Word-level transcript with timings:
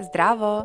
Здраво! 0.00 0.64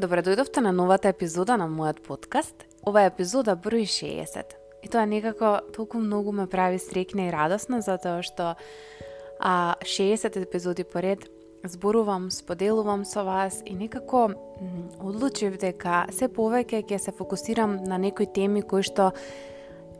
Добре 0.00 0.22
дојдовте 0.24 0.62
на 0.64 0.70
новата 0.72 1.10
епизода 1.12 1.58
на 1.60 1.66
мојот 1.68 1.98
подкаст. 2.06 2.62
Ова 2.88 3.02
е 3.04 3.10
епизода 3.10 3.52
број 3.52 3.84
60. 3.84 4.54
И 4.80 4.88
тоа 4.88 5.04
некако 5.04 5.58
толку 5.76 6.00
многу 6.00 6.32
ме 6.32 6.46
прави 6.48 6.78
срекна 6.80 7.26
и 7.26 7.32
радосна, 7.32 7.82
затоа 7.84 8.22
што 8.24 8.54
а, 9.38 9.76
60 9.84 10.40
епизоди 10.40 10.84
поред 10.88 11.26
зборувам, 11.68 12.30
споделувам 12.30 13.04
со 13.04 13.24
вас 13.24 13.60
и 13.66 13.74
некако 13.76 14.30
одлучив 15.04 15.58
дека 15.60 16.06
се 16.08 16.30
повеќе 16.32 16.80
ќе 16.80 16.96
се 16.96 17.12
фокусирам 17.12 17.76
на 17.84 17.98
некои 17.98 18.24
теми 18.24 18.62
кои 18.62 18.80
што 18.80 19.12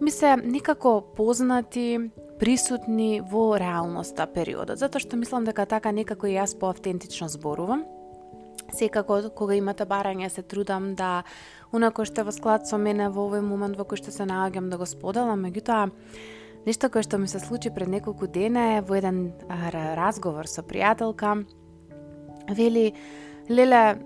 ми 0.01 0.11
се 0.11 0.37
некако 0.37 1.03
познати, 1.17 2.09
присутни 2.41 3.21
во 3.21 3.59
реалноста 3.61 4.25
периодот, 4.25 4.81
затоа 4.81 5.01
што 5.01 5.21
мислам 5.21 5.45
дека 5.45 5.69
така 5.69 5.93
некако 5.93 6.25
и 6.25 6.41
јас 6.41 6.57
поавтентично 6.57 7.29
зборувам 7.29 7.85
Секако, 8.77 9.31
кога 9.35 9.55
имате 9.57 9.87
барање, 9.89 10.29
се 10.29 10.43
трудам 10.43 10.95
да 10.95 11.25
унако 11.73 12.05
што 12.05 12.27
во 12.27 12.33
склад 12.35 12.67
со 12.69 12.77
мене 12.77 13.09
во 13.09 13.25
овој 13.29 13.41
момент 13.41 13.79
во 13.79 13.87
кој 13.89 14.03
што 14.03 14.13
се 14.13 14.27
наоѓам 14.29 14.69
да 14.69 14.77
го 14.77 14.85
споделам, 14.85 15.47
меѓутоа, 15.47 15.89
нешто 16.67 16.91
кое 16.93 17.07
што 17.07 17.17
ми 17.19 17.29
се 17.29 17.41
случи 17.41 17.73
пред 17.73 17.89
неколку 17.89 18.29
дена 18.29 18.77
е 18.77 18.83
во 18.85 18.99
еден 19.01 19.33
разговор 19.73 20.45
со 20.45 20.61
пријателка. 20.61 21.47
Вели, 22.53 22.93
леле, 23.49 23.97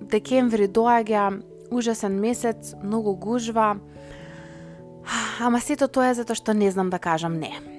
декември 0.00 0.66
доаѓа, 0.66 1.42
ужасен 1.70 2.18
месец, 2.18 2.74
многу 2.82 3.14
гужва, 3.14 3.76
ама 5.40 5.60
сето 5.60 5.86
тоа 5.86 6.10
е 6.10 6.18
затоа 6.18 6.34
што 6.34 6.52
не 6.52 6.70
знам 6.74 6.90
да 6.90 6.98
кажам 6.98 7.38
не 7.38 7.75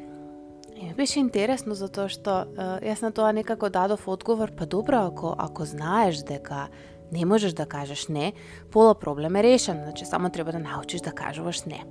беше 0.97 1.19
интересно 1.19 1.75
затоа 1.75 2.09
што 2.09 2.45
јас 2.83 3.01
на 3.01 3.11
тоа 3.11 3.31
некако 3.33 3.69
дадов 3.69 4.07
одговор, 4.07 4.51
па 4.57 4.65
добро 4.65 5.07
ако 5.07 5.35
ако 5.37 5.65
знаеш 5.65 6.23
дека 6.25 6.67
не 7.11 7.25
можеш 7.25 7.53
да 7.53 7.65
кажеш 7.65 8.07
не, 8.07 8.33
пола 8.71 8.95
проблем 8.95 9.35
е 9.35 9.43
решен, 9.43 9.79
значи 9.83 10.05
само 10.05 10.29
треба 10.29 10.51
да 10.51 10.59
научиш 10.59 11.01
да 11.01 11.11
кажуваш 11.11 11.65
не. 11.65 11.83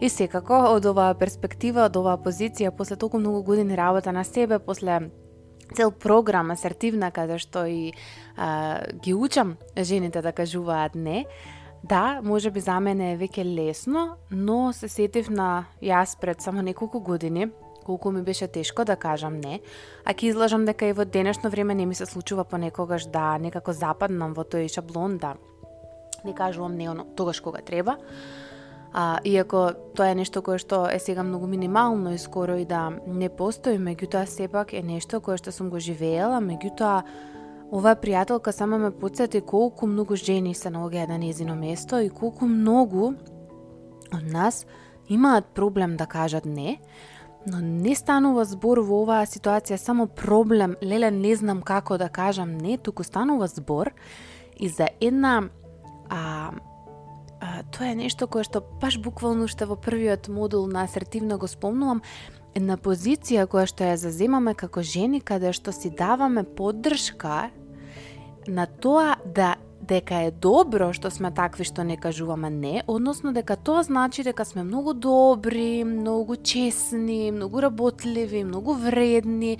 И 0.00 0.08
секако 0.08 0.54
од 0.72 0.86
оваа 0.86 1.14
перспектива, 1.14 1.84
од 1.90 1.96
оваа 1.96 2.16
позиција, 2.16 2.72
после 2.72 2.96
толку 2.96 3.18
многу 3.18 3.42
години 3.42 3.76
работа 3.76 4.12
на 4.12 4.24
себе, 4.24 4.58
после 4.58 5.10
цел 5.76 5.90
програм 5.90 6.50
асертивна 6.50 7.10
каде 7.10 7.38
што 7.38 7.66
и 7.66 7.92
а, 8.36 8.80
ги 9.04 9.14
учам 9.14 9.56
жените 9.76 10.22
да 10.22 10.32
кажуваат 10.32 10.94
не, 10.94 11.26
Да, 11.82 12.20
може 12.22 12.50
би 12.50 12.60
за 12.60 12.80
мене 12.80 13.14
е 13.14 13.18
веќе 13.18 13.44
лесно, 13.44 14.16
но 14.30 14.72
се 14.72 14.88
сетив 14.88 15.30
на 15.30 15.64
јас 15.80 16.12
пред 16.20 16.42
само 16.42 16.62
неколку 16.62 17.00
години, 17.00 17.48
колку 17.84 18.10
ми 18.10 18.22
беше 18.22 18.46
тешко 18.46 18.84
да 18.84 18.96
кажам 18.96 19.40
не, 19.40 19.60
а 20.04 20.14
ќе 20.14 20.30
излажам 20.30 20.64
дека 20.64 20.86
и 20.86 20.92
во 20.92 21.04
денешно 21.04 21.50
време 21.50 21.74
не 21.74 21.86
ми 21.86 21.94
се 21.94 22.06
случува 22.06 22.44
понекогаш 22.44 23.06
да 23.06 23.38
некако 23.38 23.72
западнам 23.72 24.34
во 24.34 24.44
тој 24.44 24.68
шаблон 24.68 25.18
да 25.18 25.34
не 26.24 26.34
кажувам 26.34 26.76
не 26.76 26.90
оно 26.90 27.04
тогаш 27.16 27.40
кога 27.40 27.60
треба. 27.60 27.96
А, 28.92 29.20
иако 29.24 29.70
тоа 29.94 30.10
е 30.10 30.14
нешто 30.18 30.42
кое 30.42 30.58
што 30.58 30.88
е 30.90 30.98
сега 30.98 31.22
многу 31.22 31.46
минимално 31.46 32.10
и 32.12 32.18
скоро 32.18 32.58
и 32.58 32.64
да 32.64 32.90
не 33.06 33.28
постои, 33.28 33.78
меѓутоа 33.78 34.26
сепак 34.26 34.72
е 34.74 34.82
нешто 34.82 35.20
кое 35.20 35.38
што 35.38 35.52
сум 35.54 35.70
го 35.70 35.78
живеела, 35.78 36.42
меѓутоа 36.42 37.04
оваа 37.70 37.94
пријателка 37.94 38.50
само 38.50 38.78
ме 38.78 38.90
подсети 38.90 39.40
колку 39.40 39.86
многу 39.86 40.16
жени 40.16 40.54
се 40.54 40.74
наоѓаат 40.74 41.08
на 41.08 41.18
незино 41.18 41.54
место 41.54 42.02
и 42.02 42.10
колку 42.10 42.50
многу 42.50 43.14
од 44.10 44.26
нас 44.26 44.66
имаат 45.08 45.54
проблем 45.54 45.96
да 45.96 46.06
кажат 46.06 46.44
не, 46.44 46.80
Но 47.46 47.60
не 47.60 47.94
станува 47.96 48.44
збор 48.44 48.82
во 48.84 49.00
оваа 49.04 49.24
ситуација 49.24 49.78
само 49.80 50.06
проблем, 50.06 50.76
леле 50.82 51.10
не 51.10 51.32
знам 51.36 51.62
како 51.62 51.96
да 51.98 52.08
кажам 52.08 52.58
не, 52.58 52.76
туку 52.76 53.04
станува 53.04 53.48
збор 53.48 53.92
и 54.58 54.68
за 54.68 54.88
една 55.00 55.48
а, 56.10 56.52
а, 57.40 57.62
тоа 57.72 57.92
е 57.92 57.94
нешто 57.96 58.28
кое 58.28 58.44
што 58.44 58.60
баш 58.60 59.00
буквално 59.00 59.48
уште 59.48 59.64
во 59.64 59.78
првиот 59.80 60.28
модул 60.28 60.68
на 60.68 60.84
асертивно 60.84 61.38
го 61.38 61.48
спомнувам, 61.48 62.02
една 62.54 62.76
позиција 62.76 63.46
која 63.48 63.64
што 63.70 63.88
ја 63.88 63.96
заземаме 63.96 64.54
како 64.54 64.82
жени, 64.82 65.20
каде 65.20 65.54
што 65.56 65.72
си 65.72 65.90
даваме 65.90 66.44
поддршка 66.44 67.48
на 68.46 68.66
тоа 68.66 69.16
да 69.24 69.56
дека 69.80 70.26
е 70.28 70.30
добро 70.30 70.92
што 70.92 71.10
сме 71.10 71.30
такви 71.34 71.64
што 71.64 71.84
не 71.84 71.96
кажуваме 71.96 72.50
не, 72.50 72.82
односно 72.86 73.32
дека 73.32 73.56
тоа 73.56 73.82
значи 73.82 74.22
дека 74.22 74.44
сме 74.44 74.62
многу 74.62 74.94
добри, 74.94 75.84
многу 75.84 76.36
чесни, 76.36 77.30
многу 77.32 77.60
работливи, 77.60 78.44
многу 78.44 78.74
вредни. 78.74 79.58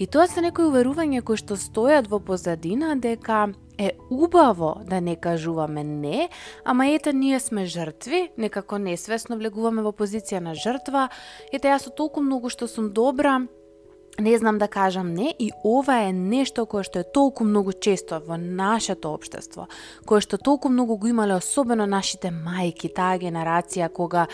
И 0.00 0.06
тоа 0.06 0.24
се 0.32 0.40
некои 0.40 0.64
уверувања 0.64 1.20
кои 1.20 1.36
што 1.36 1.60
стојат 1.60 2.08
во 2.08 2.22
позадина 2.24 2.94
дека 2.96 3.52
е 3.76 3.92
убаво 4.08 4.80
да 4.88 5.00
не 5.00 5.16
кажуваме 5.16 5.84
не, 5.84 6.28
ама 6.64 6.88
ете 6.88 7.12
ние 7.12 7.40
сме 7.40 7.66
жртви, 7.66 8.30
некако 8.36 8.78
несвесно 8.78 9.36
влегуваме 9.36 9.84
во 9.84 9.92
позиција 9.92 10.40
на 10.40 10.54
жртва, 10.56 11.08
ете 11.52 11.68
јас 11.68 11.88
со 11.88 11.92
толку 11.92 12.24
многу 12.24 12.48
што 12.48 12.68
сум 12.68 12.92
добра, 12.96 13.44
не 14.18 14.38
знам 14.38 14.58
да 14.58 14.68
кажам 14.68 15.14
не 15.14 15.34
и 15.38 15.50
ова 15.64 16.08
е 16.08 16.12
нешто 16.12 16.66
кое 16.66 16.84
што 16.84 17.00
е 17.00 17.04
толку 17.04 17.44
многу 17.44 17.72
често 17.72 18.20
во 18.20 18.36
нашето 18.36 19.14
општество, 19.14 19.68
кое 20.04 20.20
што 20.20 20.38
толку 20.38 20.68
многу 20.68 20.96
го 20.96 21.08
имале 21.08 21.34
особено 21.34 21.86
нашите 21.86 22.28
мајки, 22.28 22.92
таа 22.92 23.16
генерација 23.18 23.88
кога 23.88 24.26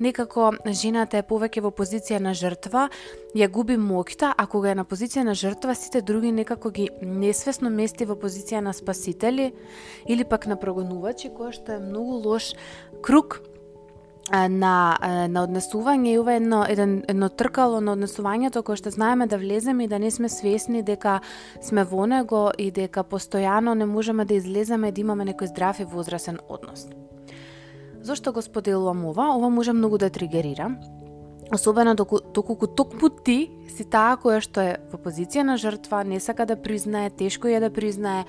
некако 0.00 0.52
жената 0.66 1.18
е 1.18 1.26
повеќе 1.26 1.60
во 1.60 1.70
позиција 1.70 2.20
на 2.20 2.34
жртва, 2.34 2.88
ја 3.34 3.48
губи 3.50 3.76
моќта, 3.76 4.32
а 4.36 4.46
кога 4.46 4.72
е 4.72 4.78
на 4.80 4.84
позиција 4.84 5.24
на 5.24 5.34
жртва, 5.34 5.74
сите 5.74 6.00
други 6.00 6.32
некако 6.32 6.70
ги 6.70 6.88
несвесно 7.02 7.70
мести 7.70 8.04
во 8.04 8.14
позиција 8.14 8.60
на 8.60 8.72
спасители 8.72 9.52
или 10.06 10.24
пак 10.24 10.46
на 10.46 10.56
прогонувачи, 10.56 11.28
кое 11.28 11.52
што 11.52 11.76
е 11.76 11.82
многу 11.82 12.22
лош 12.24 12.54
круг 13.02 13.42
на, 14.32 14.96
на 15.28 15.42
однесување 15.44 16.14
и 16.14 16.18
ова 16.18 16.32
е 16.32 16.36
едно, 16.40 16.64
еден, 16.68 17.02
едно 17.08 17.28
тркало 17.28 17.80
на 17.84 17.92
однесувањето 17.92 18.62
кое 18.64 18.76
што 18.80 18.90
знаеме 18.90 19.26
да 19.26 19.36
влеземе 19.38 19.84
и 19.84 19.88
да 19.88 19.98
не 19.98 20.10
сме 20.10 20.28
свесни 20.28 20.82
дека 20.82 21.20
сме 21.60 21.84
во 21.84 22.06
него 22.06 22.50
и 22.58 22.70
дека 22.70 23.04
постојано 23.04 23.74
не 23.74 23.86
можеме 23.86 24.24
да 24.24 24.34
излеземе 24.34 24.92
да 24.92 25.00
имаме 25.00 25.24
некој 25.24 25.52
здрав 25.52 25.80
и 25.80 25.84
возрасен 25.84 26.38
однос. 26.48 26.88
Зошто 28.02 28.32
го 28.32 28.42
споделувам 28.42 29.04
ова? 29.04 29.36
Ова 29.36 29.48
може 29.50 29.72
многу 29.72 29.98
да 29.98 30.10
тригерира. 30.10 30.76
Особено 31.52 31.94
доколку 31.94 32.66
токму 32.66 33.08
ти 33.08 33.50
си 33.68 33.84
таа 33.84 34.16
која 34.16 34.40
што 34.40 34.60
е 34.60 34.76
во 34.92 34.98
позиција 34.98 35.44
на 35.44 35.56
жртва, 35.60 36.04
не 36.04 36.20
сака 36.20 36.46
да 36.46 36.56
признае, 36.56 37.10
тешко 37.10 37.48
ја 37.48 37.60
да 37.60 37.70
признае, 37.70 38.24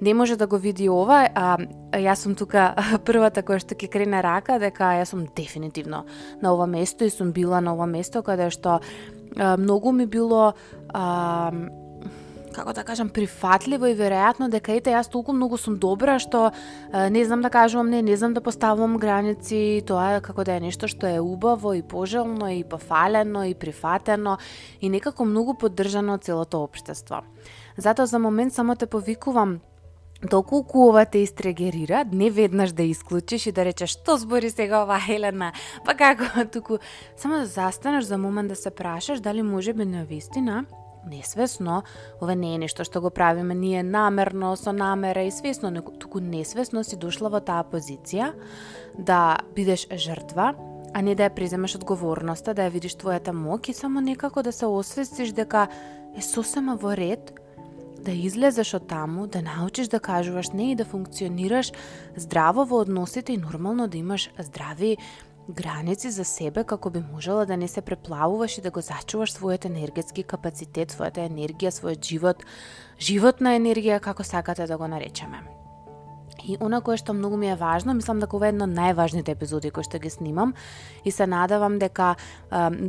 не 0.00 0.14
може 0.14 0.36
да 0.36 0.46
го 0.46 0.58
види 0.58 0.88
ова, 0.88 1.28
а 1.34 1.56
јас 1.92 2.26
сум 2.26 2.34
тука 2.34 2.74
првата 3.06 3.42
која 3.42 3.62
што 3.62 3.74
ќе 3.74 3.88
крене 3.92 4.20
рака 4.22 4.60
дека 4.60 4.96
јас 5.00 5.14
сум 5.14 5.26
дефинитивно 5.36 6.04
на 6.42 6.52
ова 6.52 6.66
место 6.66 7.04
и 7.04 7.10
сум 7.10 7.32
била 7.32 7.60
на 7.60 7.74
ова 7.74 7.86
место 7.86 8.22
каде 8.22 8.50
што 8.50 8.80
а, 9.36 9.56
многу 9.56 9.92
ми 9.92 10.06
било 10.06 10.52
а, 10.92 11.52
како 12.56 12.72
да 12.72 12.84
кажам, 12.88 13.08
прифатливо 13.12 13.90
и 13.90 13.96
веројатно 13.96 14.48
дека 14.52 14.72
ете 14.76 14.92
јас 14.94 15.10
толку 15.12 15.34
многу 15.36 15.58
сум 15.60 15.76
добра 15.80 16.18
што 16.20 16.50
а, 16.50 17.08
не 17.12 17.24
знам 17.24 17.42
да 17.44 17.50
кажувам 17.50 17.90
не, 17.90 18.02
не 18.02 18.16
знам 18.16 18.34
да 18.34 18.40
поставувам 18.40 18.98
граници, 19.00 19.82
тоа 19.86 20.16
е 20.16 20.20
како 20.24 20.44
да 20.44 20.56
е 20.56 20.64
нешто 20.64 20.88
што 20.88 21.08
е 21.08 21.20
убаво 21.20 21.74
и 21.76 21.82
пожелно 21.82 22.50
и 22.52 22.64
пофалено 22.64 23.44
и 23.44 23.54
прифатено 23.54 24.36
и 24.80 24.88
некако 24.88 25.24
многу 25.24 25.54
поддржано 25.54 26.18
целото 26.18 26.64
општество. 26.64 27.24
Затоа 27.76 28.06
за 28.06 28.18
момент 28.18 28.54
само 28.54 28.76
те 28.76 28.86
повикувам 28.86 29.60
доколку 30.22 30.88
ова 30.88 31.04
те 31.04 31.18
истрегерира, 31.18 32.04
не 32.12 32.30
веднаш 32.30 32.72
да 32.72 32.82
исклучиш 32.82 33.46
и 33.46 33.52
да 33.52 33.64
речеш 33.64 33.98
што 33.98 34.16
збори 34.16 34.50
сега 34.50 34.82
ова 34.82 35.00
Елена, 35.08 35.52
па 35.84 35.94
како, 35.94 36.24
туку 36.52 36.78
само 37.16 37.42
да 37.44 37.46
застанеш 37.46 38.04
за 38.04 38.18
момент 38.18 38.48
да 38.48 38.56
се 38.56 38.70
прашаш 38.70 39.20
дали 39.20 39.42
може 39.42 39.72
би 39.72 39.84
на 39.84 40.04
вистина 40.04 40.64
несвесно, 41.06 41.82
ова 42.22 42.34
не 42.34 42.54
е 42.54 42.58
нешто 42.58 42.84
што 42.84 43.00
го 43.00 43.10
правиме 43.10 43.54
ние 43.54 43.82
намерно, 43.82 44.56
со 44.56 44.72
намера 44.72 45.22
и 45.22 45.30
свесно, 45.30 45.70
туку 45.98 46.20
несвесно 46.20 46.84
си 46.84 46.96
дошла 46.96 47.30
во 47.30 47.40
таа 47.40 47.62
позиција 47.62 48.32
да 48.98 49.38
бидеш 49.54 49.86
жртва, 49.92 50.54
а 50.94 51.02
не 51.02 51.14
да 51.14 51.28
ја 51.28 51.34
преземеш 51.34 51.76
одговорноста, 51.76 52.54
да 52.54 52.66
ја 52.66 52.74
видиш 52.74 52.96
твојата 52.96 53.30
моќ 53.30 53.70
и 53.70 53.74
само 53.74 54.00
некако 54.00 54.42
да 54.42 54.52
се 54.52 54.66
освестиш 54.66 55.32
дека 55.32 55.68
е 56.16 56.22
сосема 56.22 56.76
во 56.76 56.96
ред 56.96 57.34
да 58.06 58.14
излезеш 58.14 58.74
од 58.78 58.86
таму, 58.88 59.26
да 59.26 59.42
научиш 59.42 59.90
да 59.90 60.00
кажуваш 60.00 60.52
не 60.54 60.70
и 60.72 60.78
да 60.78 60.84
функционираш 60.84 61.72
здраво 62.16 62.64
во 62.64 62.80
односите 62.86 63.32
и 63.32 63.42
нормално 63.42 63.88
да 63.88 63.98
имаш 63.98 64.30
здрави 64.38 64.96
граници 65.48 66.10
за 66.10 66.24
себе 66.24 66.64
како 66.64 66.90
би 66.90 67.02
можела 67.12 67.46
да 67.46 67.56
не 67.56 67.68
се 67.68 67.82
преплавуваш 67.82 68.58
и 68.58 68.62
да 68.62 68.70
го 68.70 68.80
зачуваш 68.80 69.34
својот 69.34 69.66
енергетски 69.66 70.22
капацитет, 70.22 70.94
својата 70.94 71.26
енергија, 71.26 71.70
својот 71.70 72.02
живот, 72.02 72.42
животна 72.98 73.54
енергија 73.58 74.00
како 74.00 74.24
сакате 74.24 74.66
да 74.66 74.78
го 74.78 74.88
наречеме. 74.88 75.55
И 76.46 76.56
она 76.60 76.80
кое 76.80 76.96
што 76.96 77.12
многу 77.12 77.36
ми 77.36 77.50
е 77.50 77.56
важно, 77.58 77.94
мислам 77.94 78.20
дека 78.22 78.36
ова 78.38 78.46
е 78.46 78.54
едно 78.54 78.68
од 78.70 78.74
најважните 78.76 79.34
епизоди 79.34 79.70
кои 79.74 79.82
што 79.82 79.98
ги 79.98 80.10
снимам 80.10 80.54
и 81.04 81.10
се 81.10 81.26
надавам 81.26 81.78
дека 81.82 82.14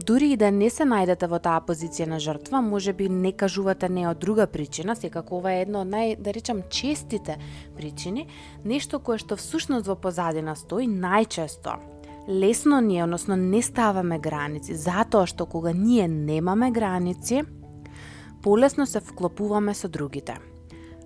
дури 0.06 0.32
и 0.34 0.38
да 0.38 0.52
не 0.52 0.70
се 0.70 0.86
најдете 0.86 1.28
во 1.28 1.42
таа 1.42 1.62
позиција 1.66 2.06
на 2.08 2.20
жртва, 2.22 2.62
може 2.62 2.94
би 2.94 3.10
не 3.10 3.32
кажувате 3.34 3.90
не 3.90 4.08
од 4.08 4.20
друга 4.22 4.48
причина, 4.48 4.96
секако 4.96 5.42
ова 5.42 5.58
е 5.58 5.66
едно 5.66 5.82
од 5.82 5.90
нај, 5.90 6.18
да 6.22 6.34
речам, 6.34 6.62
честите 6.70 7.40
причини, 7.76 8.28
нешто 8.64 9.00
кое 9.00 9.18
што 9.18 9.36
всушност 9.36 9.88
во 9.88 9.96
позадина 9.96 10.56
стои 10.56 10.86
најчесто 10.86 11.98
лесно 12.28 12.82
ние, 12.82 13.04
односно 13.04 13.36
не 13.36 13.62
ставаме 13.62 14.20
граници, 14.20 14.76
затоа 14.76 15.26
што 15.26 15.46
кога 15.48 15.72
ние 15.72 16.08
немаме 16.08 16.72
граници, 16.72 17.44
полесно 18.44 18.86
се 18.86 19.00
вклопуваме 19.00 19.74
со 19.74 19.88
другите. 19.88 20.38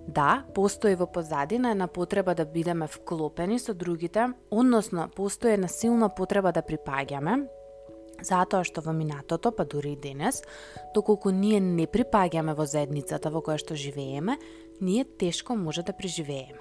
Да, 0.08 0.44
постои 0.54 0.94
во 0.94 1.06
позадина 1.06 1.70
една 1.70 1.86
потреба 1.86 2.34
да 2.34 2.44
бидеме 2.44 2.86
вклопени 2.86 3.58
со 3.58 3.74
другите, 3.74 4.32
односно 4.50 5.08
постои 5.16 5.52
една 5.52 5.68
силна 5.68 6.08
потреба 6.08 6.52
да 6.52 6.62
припаѓаме, 6.62 7.46
затоа 8.22 8.64
што 8.64 8.82
во 8.82 8.92
минатото, 8.92 9.52
па 9.52 9.64
дури 9.64 9.92
и 9.92 9.96
денес, 9.96 10.42
доколку 10.94 11.30
ние 11.30 11.60
не 11.60 11.86
припаѓаме 11.86 12.54
во 12.54 12.66
заедницата 12.66 13.30
во 13.30 13.40
која 13.40 13.62
што 13.62 13.78
живееме, 13.78 14.38
ние 14.80 15.04
тешко 15.04 15.56
може 15.56 15.82
да 15.82 15.92
преживееме. 15.92 16.60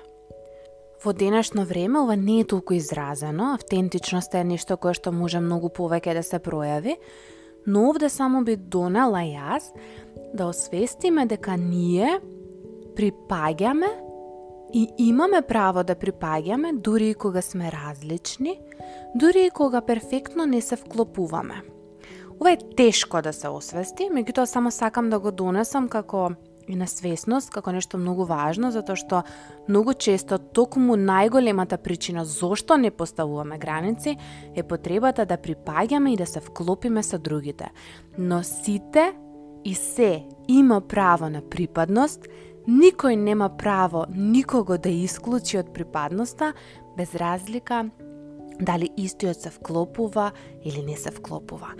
Во 1.03 1.13
денешно 1.13 1.65
време 1.65 1.99
ова 1.99 2.15
не 2.15 2.41
е 2.41 2.45
толку 2.45 2.73
изразено, 2.73 3.55
автентичноста 3.55 4.37
е 4.37 4.43
нешто 4.43 4.77
кое 4.77 4.93
што 4.93 5.11
може 5.11 5.41
многу 5.41 5.73
повеќе 5.73 6.13
да 6.13 6.21
се 6.21 6.37
пројави, 6.37 6.99
но 7.65 7.89
овде 7.89 8.09
само 8.09 8.43
би 8.45 8.55
донела 8.55 9.25
јас 9.25 9.73
да 10.33 10.45
освестиме 10.45 11.25
дека 11.25 11.57
ние 11.57 12.21
припаѓаме 12.95 13.89
и 14.73 14.87
имаме 14.97 15.41
право 15.41 15.83
да 15.83 15.95
припаѓаме 15.95 16.73
дури 16.79 17.09
и 17.09 17.13
кога 17.13 17.41
сме 17.41 17.71
различни, 17.71 18.59
дури 19.15 19.45
и 19.45 19.49
кога 19.49 19.81
перфектно 19.81 20.45
не 20.45 20.61
се 20.61 20.75
вклопуваме. 20.75 21.61
Ова 22.41 22.51
е 22.51 22.57
тешко 22.77 23.21
да 23.21 23.33
се 23.33 23.49
освести, 23.49 24.09
меѓутоа 24.09 24.45
само 24.45 24.71
сакам 24.71 25.09
да 25.09 25.19
го 25.19 25.31
донесам 25.31 25.89
како 25.89 26.31
и 26.67 26.75
на 26.75 26.87
свесност 26.87 27.51
како 27.51 27.71
нешто 27.71 27.99
многу 27.99 28.25
важно, 28.25 28.71
затоа 28.71 28.95
што 28.95 29.23
многу 29.67 29.93
често 29.93 30.37
токму 30.39 30.95
најголемата 30.97 31.77
причина 31.77 32.25
зошто 32.25 32.77
не 32.77 32.91
поставуваме 32.91 33.57
граници 33.57 34.17
е 34.55 34.63
потребата 34.63 35.25
да 35.25 35.37
припаѓаме 35.37 36.13
и 36.13 36.17
да 36.17 36.25
се 36.25 36.39
вклопиме 36.39 37.03
со 37.03 37.19
другите. 37.19 37.71
Но 38.17 38.43
сите 38.43 39.13
и 39.63 39.75
се 39.75 40.23
има 40.47 40.81
право 40.81 41.29
на 41.29 41.41
припадност, 41.41 42.27
Никој 42.67 43.15
нема 43.15 43.49
право 43.57 44.05
никого 44.13 44.77
да 44.77 44.89
исклучи 44.89 45.57
од 45.57 45.73
припадноста, 45.73 46.53
без 46.97 47.15
разлика 47.15 47.89
дали 48.59 48.89
истиот 48.97 49.41
се 49.41 49.49
вклопува 49.49 50.31
или 50.63 50.83
не 50.85 50.95
се 50.97 51.11
вклопува. 51.11 51.73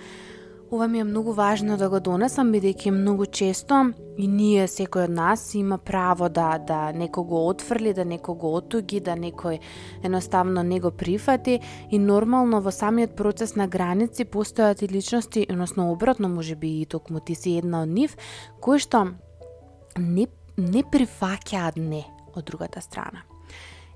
Ова 0.71 0.87
ми 0.87 0.99
е 0.99 1.03
многу 1.03 1.33
важно 1.33 1.77
да 1.77 1.89
го 1.89 1.99
донесам, 1.99 2.49
бидејќи 2.49 2.91
многу 2.95 3.25
често 3.25 3.91
и 4.17 4.27
ние, 4.27 4.65
секој 4.71 5.03
од 5.03 5.13
нас, 5.13 5.53
има 5.53 5.77
право 5.77 6.29
да, 6.29 6.57
да 6.57 6.93
некого 6.95 7.43
отфрли, 7.49 7.93
да 7.93 8.05
некого 8.05 8.55
отуги, 8.55 9.01
да 9.03 9.13
некој 9.19 9.59
едноставно 10.01 10.63
не 10.63 10.79
го 10.79 10.91
прифати 10.91 11.59
и 11.91 11.99
нормално 11.99 12.61
во 12.61 12.71
самиот 12.71 13.13
процес 13.19 13.55
на 13.55 13.67
граници 13.67 14.25
постојат 14.25 14.81
и 14.81 14.87
личности, 14.87 15.45
односно 15.49 15.91
обратно, 15.91 16.29
може 16.29 16.55
би 16.55 16.81
и 16.81 16.85
токму 16.85 17.19
ти 17.19 17.35
си 17.35 17.57
една 17.57 17.83
од 17.83 17.89
нив, 17.89 18.15
кои 18.61 18.79
што 18.79 19.11
не 19.99 20.27
не 20.61 20.83
прифаќаат 20.83 21.77
не 21.77 22.05
од 22.35 22.45
другата 22.45 22.81
страна. 22.81 23.25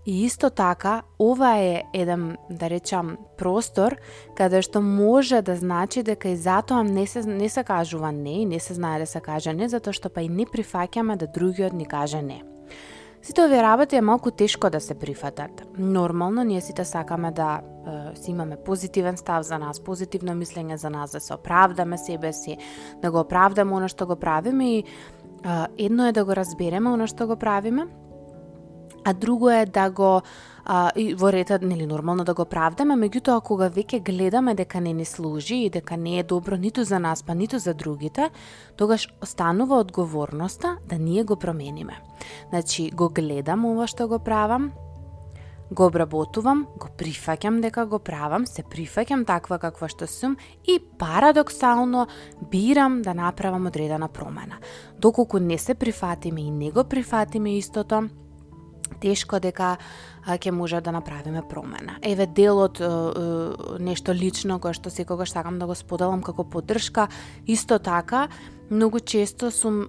И 0.06 0.26
исто 0.26 0.50
така, 0.50 1.02
ова 1.20 1.58
е 1.58 1.84
еден, 1.94 2.38
да 2.50 2.70
речам, 2.70 3.18
простор 3.38 3.96
каде 4.38 4.62
што 4.62 4.82
може 4.82 5.42
да 5.42 5.56
значи 5.58 6.04
дека 6.04 6.30
и 6.30 6.38
затоа 6.38 6.84
не 6.84 7.08
се, 7.08 7.24
не 7.26 7.50
се 7.50 7.64
кажува 7.64 8.12
не 8.12 8.42
и 8.42 8.46
не 8.46 8.60
се 8.60 8.74
знае 8.74 9.00
да 9.00 9.06
се 9.06 9.20
каже 9.20 9.54
не, 9.54 9.70
затоа 9.70 9.94
што 9.94 10.14
па 10.14 10.22
и 10.22 10.30
не 10.30 10.46
прифаќаме 10.46 11.18
да 11.18 11.26
другиот 11.26 11.74
ни 11.74 11.90
каже 11.90 12.22
не. 12.22 12.44
Сите 13.26 13.42
овие 13.42 13.64
работи 13.64 13.96
е 13.96 14.02
малку 14.02 14.32
тешко 14.32 14.70
да 14.70 14.80
се 14.80 14.94
прифатат. 14.94 15.66
Нормално, 15.78 16.44
ние 16.44 16.62
сите 16.62 16.86
сакаме 16.86 17.32
да 17.32 17.62
е, 17.62 18.16
си 18.16 18.32
имаме 18.32 18.58
позитивен 18.66 19.18
став 19.18 19.46
за 19.46 19.58
нас, 19.58 19.80
позитивно 19.80 20.38
мислење 20.38 20.76
за 20.76 20.90
нас, 20.90 21.12
да 21.12 21.20
се 21.20 21.34
оправдаме 21.34 21.98
себе 21.98 22.34
си, 22.34 22.58
да 23.02 23.12
го 23.12 23.20
оправдаме 23.26 23.74
оно 23.74 23.90
што 23.90 24.06
го 24.06 24.16
правиме 24.16 24.78
и 24.78 24.84
едно 25.78 26.08
е 26.08 26.12
да 26.12 26.26
го 26.26 26.36
разбереме 26.36 26.90
оно 26.90 27.08
што 27.08 27.28
го 27.28 27.36
правиме, 27.36 27.88
а 29.06 29.14
друго 29.14 29.50
е 29.50 29.66
да 29.66 29.90
го 29.90 30.22
а, 30.66 30.92
и 30.96 31.14
во 31.14 31.32
рета 31.32 31.60
нели 31.62 31.86
нормално 31.86 32.24
да 32.24 32.34
го 32.34 32.46
правдаме, 32.46 32.98
меѓутоа 32.98 33.44
кога 33.46 33.70
веќе 33.70 34.02
гледаме 34.02 34.56
дека 34.56 34.82
не 34.82 34.94
ни 34.94 35.06
служи 35.06 35.56
и 35.66 35.70
дека 35.70 35.98
не 35.98 36.20
е 36.20 36.24
добро 36.24 36.58
ниту 36.58 36.84
за 36.84 37.00
нас, 37.00 37.24
па 37.24 37.36
ниту 37.36 37.60
за 37.60 37.74
другите, 37.74 38.30
тогаш 38.76 39.08
останува 39.22 39.78
одговорноста 39.78 40.78
да 40.90 40.98
ние 40.98 41.24
го 41.24 41.36
промениме. 41.36 42.02
Значи, 42.50 42.90
го 42.92 43.10
гледам 43.10 43.66
ова 43.66 43.88
што 43.88 44.08
го 44.08 44.20
правам, 44.20 44.72
го 45.72 45.86
обработувам, 45.86 46.66
го 46.78 46.90
прифаќам 46.98 47.62
дека 47.62 47.86
го 47.86 48.00
правам, 48.00 48.46
се 48.46 48.64
прифаќам 48.64 49.26
таква 49.26 49.58
каква 49.60 49.90
што 49.90 50.08
сум 50.08 50.38
и 50.68 50.80
парадоксално 51.00 52.08
бирам 52.52 53.02
да 53.02 53.14
направам 53.14 53.66
одредена 53.66 54.08
промена. 54.08 54.60
Доколку 55.00 55.40
не 55.40 55.58
се 55.58 55.76
прифатиме 55.76 56.42
и 56.42 56.52
не 56.52 56.72
го 56.72 56.84
прифатиме 56.84 57.58
истото, 57.58 58.10
тешко 59.06 59.40
дека 59.40 59.76
ќе 60.26 60.52
може 60.52 60.82
да 60.82 60.92
направиме 60.92 61.44
промена. 61.46 62.00
Еве 62.02 62.26
дел 62.26 62.64
од 62.66 62.82
нешто 63.80 64.14
лично 64.14 64.58
кое 64.60 64.74
што 64.74 64.90
секогаш 64.90 65.36
сакам 65.38 65.60
да 65.62 65.70
го 65.70 65.78
споделам 65.78 66.26
како 66.26 66.44
поддршка, 66.44 67.08
исто 67.46 67.80
така 67.80 68.28
многу 68.70 69.00
често 69.00 69.52
сум 69.52 69.82
е, 69.82 69.88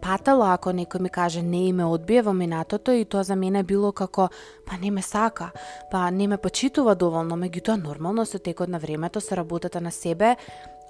патала 0.00 0.54
ако 0.54 0.72
некој 0.72 1.00
ми 1.00 1.10
каже 1.10 1.42
не 1.42 1.72
ме 1.72 1.84
одбие 1.84 2.22
во 2.22 2.32
минатото 2.32 2.92
и 2.92 3.04
тоа 3.04 3.22
за 3.24 3.36
мене 3.36 3.62
било 3.62 3.92
како 3.92 4.30
па 4.66 4.78
не 4.80 4.90
ме 4.90 5.02
сака, 5.02 5.50
па 5.90 6.10
не 6.10 6.26
ме 6.26 6.38
почитува 6.38 6.94
доволно, 6.94 7.36
меѓутоа 7.36 7.76
нормално 7.76 8.24
со 8.26 8.38
текот 8.38 8.68
на 8.68 8.78
времето 8.78 9.20
со 9.20 9.36
работата 9.36 9.80
на 9.80 9.92
себе 9.92 10.36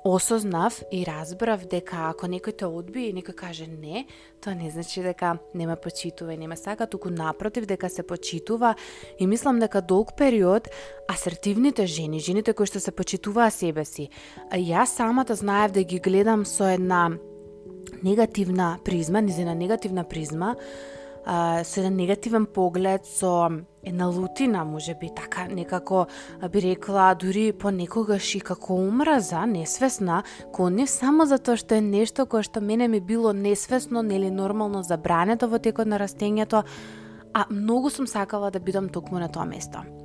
осознав 0.04 0.82
и 0.92 1.04
разбрав 1.04 1.66
дека 1.68 2.08
ако 2.10 2.26
некој 2.26 2.56
те 2.56 2.66
одби 2.66 3.08
и 3.08 3.14
некој 3.14 3.34
каже 3.36 3.66
не, 3.68 4.06
тоа 4.40 4.54
не 4.54 4.70
значи 4.70 5.02
дека 5.04 5.38
нема 5.54 5.76
почитува 5.76 6.34
и 6.34 6.38
нема 6.40 6.56
сака, 6.56 6.86
туку 6.86 7.10
напротив 7.10 7.66
дека 7.66 7.88
се 7.88 8.02
почитува. 8.02 8.74
И 9.18 9.26
мислам 9.26 9.58
дека 9.58 9.82
долг 9.82 10.16
период 10.16 10.68
асертивните 11.08 11.86
жени, 11.86 12.20
жените 12.20 12.52
кои 12.52 12.66
што 12.66 12.80
се 12.80 12.92
почитуваа 12.92 13.50
себе 13.50 13.84
си, 13.84 14.08
а 14.50 14.56
јас 14.56 14.96
самата 14.96 15.36
знаев 15.36 15.72
да 15.72 15.84
ги 15.84 16.00
гледам 16.00 16.46
со 16.46 16.72
една 16.72 17.10
негативна 18.02 18.78
призма, 18.84 19.20
низина 19.20 19.54
негативна 19.54 20.04
призма, 20.04 20.56
а, 21.24 21.64
со 21.64 21.80
еден 21.80 21.96
негативен 21.96 22.46
поглед, 22.46 23.06
со 23.06 23.48
една 23.84 24.06
лутина, 24.06 24.64
може 24.64 24.94
би 24.94 25.10
така 25.16 25.46
некако 25.48 26.06
би 26.52 26.62
рекла 26.62 27.14
дури 27.14 27.52
понекогаш 27.52 28.34
и 28.34 28.40
како 28.40 28.74
омраза, 28.74 29.46
несвесна, 29.46 30.22
кон 30.52 30.74
не 30.74 30.86
само 30.86 31.26
затоа 31.26 31.56
што 31.56 31.78
е 31.78 31.84
нешто 31.84 32.26
кое 32.26 32.42
што 32.42 32.60
мене 32.60 32.88
ми 32.88 33.00
било 33.00 33.32
несвесно, 33.32 34.02
нели 34.02 34.30
нормално 34.30 34.82
забрането 34.82 35.48
во 35.48 35.58
текот 35.58 35.86
на 35.86 35.98
растењето, 35.98 36.64
а 37.34 37.46
многу 37.50 37.90
сум 37.90 38.06
сакала 38.06 38.50
да 38.50 38.60
бидам 38.60 38.88
токму 38.88 39.18
на 39.18 39.28
тоа 39.28 39.44
место. 39.44 39.99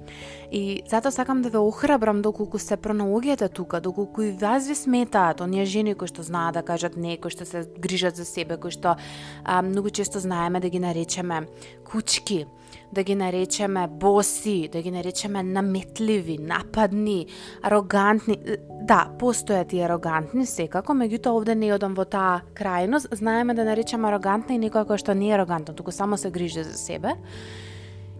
И 0.51 0.81
затоа 0.87 1.11
сакам 1.11 1.41
да 1.41 1.49
ве 1.49 1.57
охрабрам 1.57 2.21
доколку 2.21 2.59
се 2.59 2.77
пронаоѓате 2.77 3.49
тука, 3.53 3.81
доколку 3.81 4.21
и 4.21 4.31
вас 4.31 4.67
ви 4.67 4.75
сметаат 4.75 5.41
оние 5.41 5.65
жени 5.65 5.95
кои 5.95 6.07
што 6.07 6.23
знаат 6.23 6.53
да 6.53 6.63
кажат 6.63 6.97
не, 6.97 7.17
кои 7.17 7.31
што 7.31 7.45
се 7.45 7.65
грижат 7.79 8.15
за 8.15 8.25
себе, 8.25 8.57
кои 8.57 8.71
што 8.71 8.95
а, 9.43 9.61
многу 9.61 9.89
често 9.89 10.19
знаеме 10.19 10.59
да 10.59 10.69
ги 10.69 10.79
наречеме 10.79 11.47
кучки, 11.85 12.45
да 12.93 13.03
ги 13.03 13.15
наречеме 13.15 13.87
боси, 13.87 14.69
да 14.71 14.81
ги 14.81 14.91
наречеме 14.91 15.43
наметливи, 15.43 16.37
нападни, 16.37 17.27
арогантни. 17.63 18.37
Да, 18.85 19.09
постојат 19.19 19.73
и 19.73 19.81
арогантни 19.81 20.45
секако, 20.45 20.93
меѓутоа 20.93 21.33
овде 21.33 21.55
не 21.55 21.73
одам 21.73 21.95
во 21.97 22.05
таа 22.05 22.43
крајност. 22.53 23.09
Знаеме 23.15 23.53
да 23.53 23.65
наречеме 23.65 24.07
арогантна 24.07 24.55
и 24.55 24.61
некоја 24.61 24.85
која 24.85 25.01
што 25.01 25.17
не 25.17 25.31
е 25.31 25.37
арогантна, 25.39 25.73
туку 25.73 25.91
само 25.91 26.17
се 26.17 26.29
грижи 26.29 26.63
за 26.63 26.77
себе. 26.77 27.15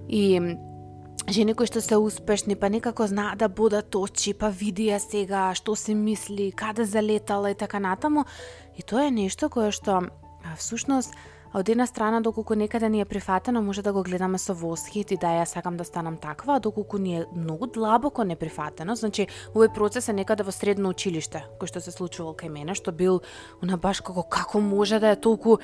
И 0.10 0.40
жени 1.30 1.54
кои 1.54 1.68
што 1.68 1.82
се 1.82 1.98
успешни, 1.98 2.56
па 2.56 2.70
некако 2.70 3.08
знаат 3.08 3.40
да 3.40 3.50
бодат 3.50 3.96
очи, 3.96 4.34
па 4.34 4.50
види 4.50 4.90
ја 4.92 5.00
сега 5.00 5.54
што 5.56 5.76
се 5.76 5.96
мисли, 5.96 6.52
каде 6.52 6.86
залетала 6.86 7.52
и 7.52 7.56
така 7.56 7.80
натаму. 7.80 8.26
И 8.78 8.84
тоа 8.84 9.08
е 9.08 9.12
нешто 9.12 9.50
кое 9.50 9.72
што 9.72 10.10
всушност 10.58 11.16
А 11.56 11.60
од 11.60 11.70
една 11.72 11.86
страна, 11.88 12.20
доколку 12.20 12.56
некаде 12.56 12.90
ни 12.90 13.00
е 13.02 13.06
прифатено, 13.06 13.62
може 13.62 13.82
да 13.82 13.94
го 13.94 14.04
гледаме 14.04 14.38
со 14.38 14.54
восхит 14.54 15.12
и 15.12 15.18
да 15.18 15.28
ја 15.40 15.46
сакам 15.48 15.78
да 15.78 15.86
станам 15.88 16.18
таква, 16.18 16.56
а 16.56 16.60
доколку 16.60 16.98
ни 16.98 17.16
е 17.16 17.26
многу 17.32 17.68
длабоко 17.68 18.26
неприфатено, 18.28 18.96
значи 18.96 19.30
овој 19.56 19.72
процес 19.72 20.10
е 20.12 20.14
некаде 20.14 20.44
во 20.44 20.52
средно 20.52 20.92
училиште, 20.92 21.46
кој 21.56 21.72
што 21.72 21.80
се 21.80 21.96
случувал 21.96 22.36
кај 22.36 22.52
мене, 22.52 22.76
што 22.76 22.92
бил 22.92 23.22
она 23.64 23.78
баш 23.80 24.04
како 24.04 24.28
како 24.28 24.60
може 24.60 25.00
да 25.00 25.16
е 25.16 25.16
толку 25.16 25.64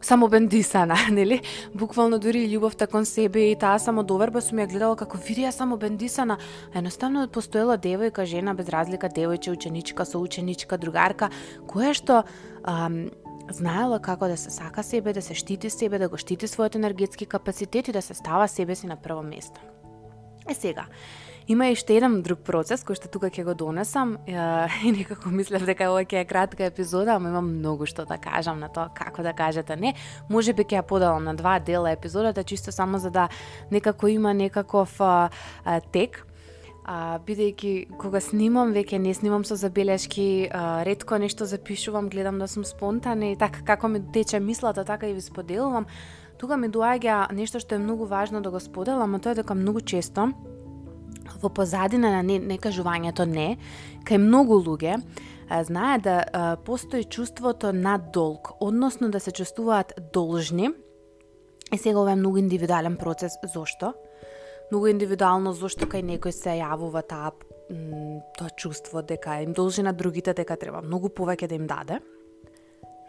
само 0.00 0.28
бендисана, 0.28 0.96
нели? 1.10 1.40
Буквално 1.74 2.18
дури 2.18 2.44
и 2.44 2.58
љубовта 2.58 2.86
кон 2.86 3.04
себе 3.04 3.50
и 3.50 3.56
таа 3.56 3.78
само 3.78 4.02
доверба 4.02 4.40
сум 4.40 4.58
ја 4.58 4.68
гледала 4.68 4.96
како 4.96 5.18
види 5.18 5.44
ја 5.44 5.50
само 5.50 5.76
бендисана. 5.76 6.38
Едноставно 6.74 7.28
постоела 7.28 7.78
девојка, 7.78 8.24
жена 8.24 8.54
без 8.54 8.68
разлика, 8.68 9.08
девојче, 9.08 9.52
ученичка, 9.52 10.04
соученичка, 10.04 10.78
другарка, 10.78 11.30
која 11.66 11.94
што 11.94 12.22
ам, 12.64 13.10
знаела 13.50 14.00
како 14.00 14.28
да 14.28 14.36
се 14.36 14.50
сака 14.50 14.82
себе, 14.82 15.12
да 15.12 15.22
се 15.22 15.34
штити 15.34 15.70
себе, 15.70 15.98
да 15.98 16.08
го 16.08 16.16
штити 16.16 16.46
својот 16.46 16.76
енергетски 16.76 17.26
капацитет 17.26 17.88
и 17.88 17.92
да 17.92 18.02
се 18.02 18.14
става 18.14 18.48
себе 18.48 18.74
си 18.74 18.86
на 18.86 18.96
прво 18.96 19.22
место. 19.22 19.60
Е 20.48 20.54
сега, 20.54 20.86
Има 21.50 21.66
и 21.66 21.72
уште 21.72 21.96
еден 21.98 22.20
друг 22.22 22.44
процес 22.46 22.84
кој 22.86 22.94
што 22.94 23.08
тука 23.10 23.26
ќе 23.26 23.42
го 23.42 23.56
донесам 23.58 24.12
и 24.86 24.90
некако 24.94 25.32
мислев 25.34 25.64
дека 25.66 25.88
ова 25.90 26.04
ќе 26.06 26.20
е 26.22 26.26
кратка 26.30 26.68
епизода, 26.70 27.16
ама 27.18 27.32
имам 27.32 27.48
многу 27.56 27.88
што 27.90 28.04
да 28.06 28.20
кажам 28.22 28.60
на 28.62 28.68
тоа 28.70 28.86
како 28.94 29.24
да 29.26 29.32
кажете 29.34 29.74
не. 29.74 29.96
Може 30.30 30.54
би 30.54 30.62
ќе 30.62 30.78
ја 30.78 30.86
поделам 30.86 31.26
на 31.26 31.34
два 31.34 31.58
дела 31.58 31.90
епизодата 31.90 32.44
чисто 32.46 32.70
само 32.70 33.02
за 33.02 33.10
да 33.10 33.26
некако 33.74 34.06
има 34.06 34.30
некаков 34.30 34.94
а, 35.00 35.30
а, 35.64 35.80
тек 35.80 36.22
а, 36.84 37.18
бидејќи 37.26 37.98
кога 37.98 38.22
снимам, 38.22 38.70
веќе 38.70 39.02
не 39.02 39.10
снимам 39.10 39.42
со 39.42 39.58
забелешки, 39.58 40.46
а, 40.54 40.84
ретко 40.86 41.18
нешто 41.18 41.50
запишувам, 41.50 42.12
гледам 42.14 42.38
да 42.38 42.46
сум 42.46 42.62
спонтана 42.62 43.32
и 43.32 43.36
така 43.36 43.66
како 43.66 43.88
ми 43.88 44.04
тече 44.12 44.38
мислата, 44.38 44.84
така 44.84 45.10
и 45.10 45.18
ви 45.18 45.20
споделувам, 45.20 45.90
тука 46.38 46.56
ми 46.56 46.70
доаѓа 46.70 47.26
нешто 47.34 47.58
што 47.58 47.74
е 47.74 47.82
многу 47.82 48.06
важно 48.06 48.38
да 48.38 48.54
го 48.54 48.62
споделам, 48.62 49.18
а 49.18 49.18
тоа 49.18 49.34
е 49.34 49.42
дека 49.42 49.58
многу 49.58 49.80
често 49.82 50.30
во 51.42 51.48
позадина 51.48 52.10
на 52.14 52.22
не, 52.22 52.38
некажувањето 52.38 53.26
не, 53.28 53.56
кај 54.04 54.20
многу 54.22 54.60
луѓе, 54.60 55.00
знае 55.66 55.98
да 55.98 56.16
а, 56.22 56.56
постои 56.56 57.04
чувството 57.04 57.72
на 57.72 57.98
долг, 57.98 58.52
односно 58.60 59.10
да 59.10 59.20
се 59.20 59.32
чувствуваат 59.32 59.92
должни. 60.12 60.70
И 61.72 61.78
сега 61.78 62.00
ова 62.00 62.12
е 62.12 62.16
многу 62.16 62.38
индивидуален 62.38 62.96
процес. 62.96 63.32
Зошто? 63.54 63.94
Многу 64.70 64.86
индивидуално 64.86 65.52
зошто 65.52 65.86
кај 65.86 66.02
некој 66.06 66.34
се 66.34 66.58
јавува 66.62 67.02
таа 67.06 67.32
тоа 68.38 68.50
чувство 68.56 69.02
дека 69.02 69.42
им 69.42 69.52
должи 69.52 69.82
на 69.82 69.92
другите 69.92 70.34
дека 70.34 70.56
треба 70.56 70.82
многу 70.82 71.08
повеќе 71.08 71.46
да 71.46 71.54
им 71.54 71.66
даде. 71.66 72.00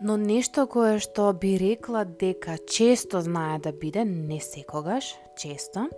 Но 0.01 0.17
нешто 0.17 0.65
кое 0.65 0.97
што 1.00 1.29
би 1.33 1.57
рекла 1.61 2.05
дека 2.05 2.57
често 2.57 3.21
знае 3.21 3.59
да 3.59 3.71
биде, 3.71 4.05
не 4.05 4.39
секогаш, 4.41 5.13
често, 5.38 5.89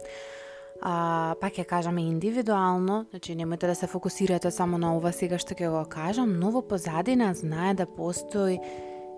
а, 0.84 1.36
пак 1.40 1.56
ќе 1.56 1.64
кажаме 1.64 2.04
индивидуално, 2.04 3.06
значи 3.10 3.36
немојте 3.40 3.70
да 3.72 3.76
се 3.76 3.88
фокусирате 3.88 4.52
само 4.52 4.78
на 4.78 4.92
ова 4.98 5.14
сега 5.16 5.40
што 5.40 5.56
ќе 5.56 5.70
го 5.72 5.84
кажам, 5.88 6.36
но 6.40 6.52
во 6.52 6.62
позадина 6.62 7.32
знае 7.34 7.74
да 7.80 7.86
постои 7.88 8.60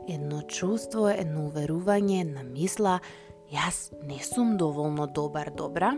едно 0.07 0.43
чувство, 0.45 1.10
едно 1.10 1.48
уверување, 1.50 2.22
една 2.22 2.43
мисла, 2.45 3.00
јас 3.50 3.89
не 4.05 4.22
сум 4.22 4.57
доволно 4.62 5.07
добар, 5.07 5.50
добра, 5.57 5.95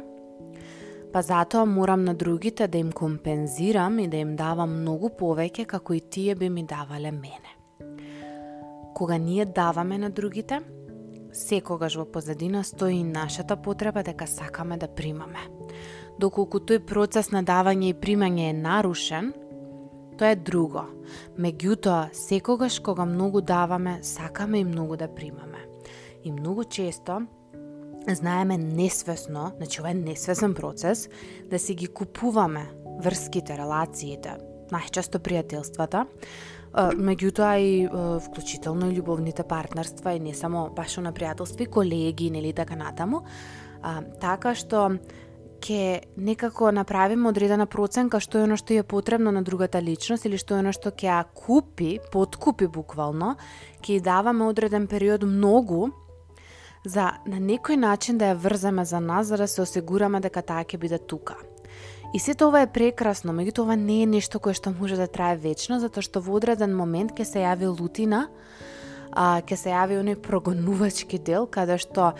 па 1.12 1.22
затоа 1.22 1.66
морам 1.66 2.06
на 2.06 2.16
другите 2.16 2.68
да 2.68 2.78
им 2.78 2.92
компензирам 2.92 4.00
и 4.00 4.08
да 4.08 4.24
им 4.24 4.36
давам 4.40 4.80
многу 4.80 5.12
повеќе 5.20 5.66
како 5.66 5.94
и 5.94 6.00
тие 6.00 6.36
би 6.36 6.50
ми 6.50 6.64
давале 6.64 7.12
мене. 7.12 7.52
Кога 8.96 9.18
ние 9.18 9.46
даваме 9.46 9.98
на 9.98 10.10
другите, 10.10 10.62
секогаш 11.34 12.00
во 12.00 12.06
позадина 12.06 12.64
стои 12.64 13.04
нашата 13.04 13.58
потреба 13.58 14.04
дека 14.04 14.28
сакаме 14.28 14.78
да 14.78 14.88
примаме. 14.88 15.57
Доколку 16.18 16.58
тој 16.58 16.80
процес 16.82 17.30
на 17.30 17.44
давање 17.46 17.92
и 17.92 17.98
примање 17.98 18.50
е 18.50 18.54
нарушен, 18.58 19.34
тоа 20.18 20.32
е 20.34 20.40
друго. 20.42 20.88
Меѓутоа, 21.38 22.10
секогаш 22.18 22.80
кога 22.82 23.06
многу 23.06 23.42
даваме, 23.42 24.00
сакаме 24.02 24.60
и 24.60 24.66
многу 24.66 24.98
да 24.98 25.08
примаме. 25.08 25.62
И 26.24 26.32
многу 26.32 26.64
често 26.64 27.22
знаеме 28.08 28.58
несвесно, 28.58 29.52
значи 29.58 29.82
ова 29.82 29.92
е 29.92 29.94
несвесен 29.94 30.54
процес, 30.54 31.10
да 31.50 31.60
си 31.60 31.76
ги 31.76 31.88
купуваме 31.88 32.66
врските, 33.04 33.58
релациите, 33.58 34.40
најчесто 34.72 35.20
пријателствата, 35.22 36.08
меѓутоа 36.74 37.52
и 37.62 37.88
вклучително 38.26 38.90
и 38.90 38.98
љубовните 38.98 39.44
партнерства 39.48 40.14
и 40.14 40.20
не 40.20 40.34
само 40.34 40.70
баш 40.76 40.98
на 40.98 41.14
пријателство 41.14 41.62
и 41.62 41.72
колеги 41.72 42.32
нели 42.32 42.54
така 42.54 42.76
натаму, 42.76 43.24
а, 43.82 44.02
така 44.22 44.56
што 44.56 44.98
ќе 45.62 46.02
некако 46.18 46.72
направиме 46.72 47.30
одредена 47.30 47.66
проценка 47.66 48.20
што 48.20 48.40
е 48.40 48.48
оно 48.48 48.58
што 48.58 48.74
е 48.74 48.84
потребно 48.84 49.32
на 49.32 49.42
другата 49.44 49.82
личност 49.82 50.26
или 50.26 50.38
што 50.38 50.56
е 50.56 50.64
оно 50.64 50.74
што 50.74 50.92
ќе 50.92 51.10
ја 51.10 51.24
купи, 51.34 52.00
подкупи 52.12 52.68
буквално, 52.68 53.36
ќе 53.82 54.00
ја 54.00 54.04
даваме 54.04 54.46
одреден 54.46 54.88
период 54.88 55.24
многу 55.24 55.90
за 56.86 57.12
на 57.26 57.42
некој 57.42 57.76
начин 57.76 58.18
да 58.18 58.32
ја 58.32 58.40
врземе 58.40 58.86
за 58.86 59.00
нас 59.00 59.28
за 59.28 59.38
да 59.38 59.48
се 59.48 59.62
осигураме 59.62 60.20
дека 60.20 60.42
таа 60.42 60.64
ќе 60.64 60.78
биде 60.78 60.98
тука. 60.98 61.36
И 62.14 62.20
сето 62.20 62.48
ова 62.48 62.62
е 62.64 62.72
прекрасно, 62.72 63.34
меѓутоа 63.36 63.68
ова 63.68 63.76
не 63.76 64.04
е 64.04 64.08
нешто 64.08 64.40
кое 64.40 64.56
што 64.56 64.72
може 64.72 64.96
да 64.96 65.10
трае 65.12 65.36
вечно, 65.36 65.80
затоа 65.84 66.06
што 66.06 66.24
во 66.24 66.38
одреден 66.40 66.72
момент 66.72 67.12
ќе 67.12 67.26
се 67.28 67.44
јави 67.44 67.68
лутина, 67.68 68.30
а, 69.12 69.42
ќе 69.44 69.56
се 69.60 69.70
јави 69.76 70.00
оној 70.00 70.16
прогонувачки 70.24 71.20
дел, 71.20 71.50
каде 71.52 71.76
што 71.78 72.14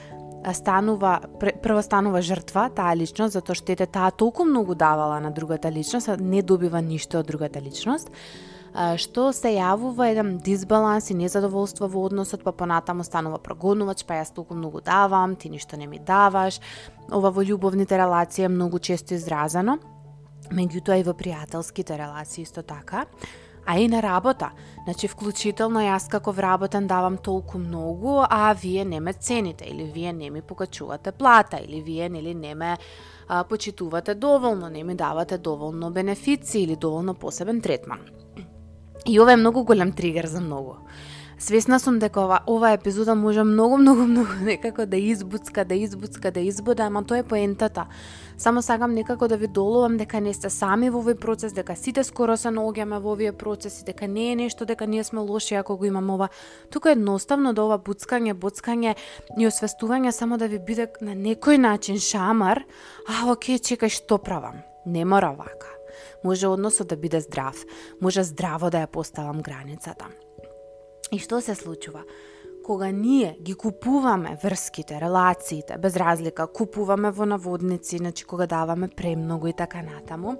станува, 0.54 1.20
прво 1.40 1.82
станува 1.82 2.22
жртва 2.22 2.70
таа 2.76 2.96
личност, 2.96 3.34
затоа 3.34 3.56
што 3.56 3.74
ете 3.74 3.86
таа 3.86 4.12
толку 4.12 4.46
многу 4.46 4.76
давала 4.76 5.20
на 5.20 5.32
другата 5.32 5.72
личност, 5.72 6.08
а 6.08 6.18
не 6.18 6.42
добива 6.42 6.82
ништо 6.82 7.20
од 7.20 7.28
другата 7.28 7.62
личност 7.62 8.12
што 9.02 9.32
се 9.34 9.56
јавува 9.56 10.12
еден 10.12 10.36
дисбаланс 10.44 11.10
и 11.10 11.18
незадоволство 11.18 11.88
во 11.90 12.04
односот, 12.06 12.44
па 12.46 12.52
понатаму 12.54 13.04
станува 13.04 13.40
прогонувач, 13.42 14.04
па 14.06 14.20
јас 14.20 14.34
толку 14.36 14.54
многу 14.54 14.82
давам, 14.86 15.36
ти 15.36 15.50
ништо 15.50 15.78
не 15.78 15.88
ми 15.88 16.00
даваш. 16.00 16.60
Ова 17.12 17.32
во 17.32 17.42
љубовните 17.42 17.98
релации 17.98 18.46
е 18.46 18.54
многу 18.54 18.80
често 18.80 19.16
изразено, 19.16 19.80
меѓутоа 20.52 21.00
и 21.00 21.08
во 21.08 21.18
пријателските 21.18 21.98
релации 21.98 22.44
исто 22.44 22.62
така 22.62 23.08
а 23.68 23.80
и 23.80 23.88
на 23.88 24.02
работа. 24.02 24.52
Значи, 24.84 25.08
вклучително 25.08 25.82
јас 25.84 26.08
како 26.10 26.32
вработен 26.32 26.88
давам 26.88 27.18
толку 27.18 27.60
многу, 27.60 28.22
а 28.24 28.54
вие 28.54 28.86
не 28.86 29.00
ме 29.00 29.14
цените, 29.14 29.66
или 29.68 29.84
вие 29.84 30.14
не 30.14 30.30
ми 30.30 30.42
покачувате 30.42 31.12
плата, 31.12 31.60
или 31.60 31.82
вие 31.82 32.10
нели 32.10 32.34
не 32.34 32.56
ме 32.56 32.78
а, 33.28 33.44
почитувате 33.44 34.16
доволно, 34.16 34.70
не 34.70 34.84
ми 34.84 34.96
давате 34.96 35.38
доволно 35.38 35.92
бенефици 35.92 36.60
или 36.60 36.76
доволно 36.76 37.14
посебен 37.14 37.62
третман. 37.62 38.00
И 39.06 39.20
ова 39.20 39.34
е 39.34 39.36
многу 39.36 39.64
голем 39.64 39.92
тригер 39.92 40.26
за 40.26 40.42
многу. 40.42 40.76
Свесна 41.40 41.78
сум 41.80 42.00
дека 42.00 42.22
ова, 42.22 42.40
ова 42.50 42.72
епизода 42.72 43.16
може 43.16 43.44
многу, 43.44 43.78
многу, 43.78 44.02
многу 44.08 44.32
некако 44.42 44.86
да 44.86 44.98
избуцка, 44.98 45.66
да 45.66 45.76
избуцка, 45.76 46.32
да 46.32 46.40
избуда, 46.40 46.84
ама 46.84 47.04
тоа 47.04 47.18
е 47.18 47.24
поентата. 47.24 47.86
Само 48.38 48.62
сакам 48.62 48.94
некако 48.94 49.28
да 49.28 49.38
ви 49.38 49.48
доловам 49.48 49.98
дека 49.98 50.22
не 50.22 50.34
сте 50.34 50.50
сами 50.50 50.90
во 50.90 50.98
овој 50.98 51.14
процес, 51.14 51.54
дека 51.54 51.76
сите 51.78 52.02
скоро 52.04 52.38
се 52.38 52.50
наоѓаме 52.50 52.98
во 52.98 53.14
овие 53.14 53.32
процеси, 53.38 53.86
дека 53.86 54.08
не 54.08 54.32
е 54.32 54.36
нешто 54.36 54.66
дека 54.66 54.88
ние 54.88 55.04
сме 55.04 55.22
лоши 55.22 55.56
ако 55.56 55.78
го 55.78 55.86
имаме 55.86 56.14
ова. 56.14 56.30
Тука 56.72 56.92
едноставно 56.98 57.54
да 57.54 57.70
ова 57.70 57.78
буцкање, 57.78 58.34
буцкање 58.34 58.96
и 59.38 59.46
освестување 59.46 60.10
само 60.12 60.42
да 60.42 60.48
ви 60.48 60.58
биде 60.58 60.90
на 61.02 61.14
некој 61.14 61.62
начин 61.62 62.02
шамар, 62.02 62.66
а 63.06 63.30
окей, 63.30 63.62
чекај 63.62 63.94
што 63.94 64.18
правам. 64.18 64.66
Не 64.86 65.06
мора 65.06 65.36
вака. 65.38 65.70
Може 66.24 66.48
односот 66.48 66.88
да 66.88 66.98
биде 66.98 67.22
здрав, 67.22 67.62
може 68.02 68.24
здраво 68.24 68.70
да 68.74 68.82
ја 68.82 68.88
поставам 68.88 69.42
границата. 69.46 70.10
И 71.12 71.20
што 71.20 71.42
се 71.42 71.56
случува? 71.56 72.04
Кога 72.64 72.92
ние 72.92 73.38
ги 73.42 73.54
купуваме 73.54 74.38
врските, 74.44 75.00
релациите, 75.02 75.78
без 75.78 75.96
разлика, 75.96 76.48
купуваме 76.48 77.12
во 77.12 77.26
наводници, 77.26 77.98
значи 77.98 78.26
кога 78.26 78.48
даваме 78.48 78.88
премногу 78.88 79.48
и 79.48 79.54
така 79.54 79.82
натаму, 79.82 80.36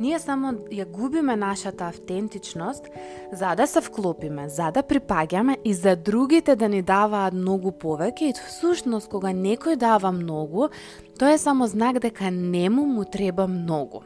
ние 0.00 0.18
само 0.18 0.52
ја 0.72 0.86
губиме 0.86 1.36
нашата 1.36 1.84
автентичност 1.84 2.88
за 3.32 3.54
да 3.54 3.66
се 3.66 3.80
вклопиме, 3.80 4.48
за 4.48 4.70
да 4.70 4.82
припаѓаме 4.82 5.56
и 5.64 5.74
за 5.74 5.96
другите 5.96 6.56
да 6.56 6.68
ни 6.68 6.82
даваат 6.82 7.34
многу 7.34 7.70
повеќе 7.70 8.30
и 8.30 8.36
всушност 8.48 9.10
кога 9.10 9.34
некој 9.34 9.76
дава 9.76 10.12
многу, 10.12 10.70
тоа 11.18 11.34
е 11.34 11.38
само 11.38 11.66
знак 11.66 11.98
дека 11.98 12.30
нему 12.30 12.86
му 12.86 13.04
треба 13.04 13.46
многу. 13.46 14.00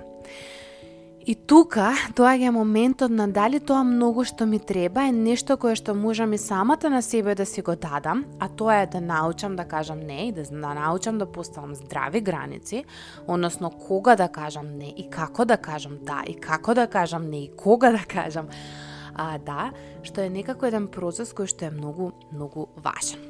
И 1.22 1.36
тука 1.38 1.92
доаѓа 2.18 2.50
моментот 2.50 3.12
на 3.14 3.28
дали 3.30 3.60
тоа 3.62 3.84
многу 3.86 4.24
што 4.26 4.42
ми 4.46 4.58
треба 4.58 5.04
е 5.06 5.12
нешто 5.14 5.54
кое 5.54 5.76
што 5.78 5.94
можам 5.94 6.32
и 6.34 6.38
самата 6.38 6.90
на 6.90 6.98
себе 7.02 7.36
да 7.38 7.46
си 7.46 7.62
го 7.62 7.76
дадам, 7.78 8.24
а 8.40 8.48
тоа 8.48 8.82
е 8.82 8.86
да 8.90 9.00
научам 9.00 9.54
да 9.56 9.64
кажам 9.64 10.00
не 10.02 10.28
и 10.28 10.32
да, 10.32 10.42
да 10.42 10.74
научам 10.74 11.18
да 11.18 11.26
поставам 11.26 11.74
здрави 11.74 12.20
граници, 12.20 12.84
односно 13.28 13.70
кога 13.70 14.16
да 14.16 14.28
кажам 14.28 14.74
не 14.78 14.90
и 14.90 15.06
како 15.10 15.44
да 15.44 15.56
кажам 15.56 15.98
да 16.02 16.24
и 16.26 16.34
како 16.34 16.74
да 16.74 16.86
кажам 16.86 17.30
не 17.30 17.44
и 17.44 17.50
кога 17.56 17.92
да 17.92 18.02
кажам 18.02 18.48
а, 19.14 19.38
да, 19.38 19.70
што 20.02 20.26
е 20.26 20.30
некако 20.30 20.66
еден 20.66 20.88
процес 20.90 21.30
кој 21.30 21.46
што 21.46 21.70
е 21.70 21.70
многу, 21.70 22.12
многу 22.32 22.66
важен. 22.82 23.22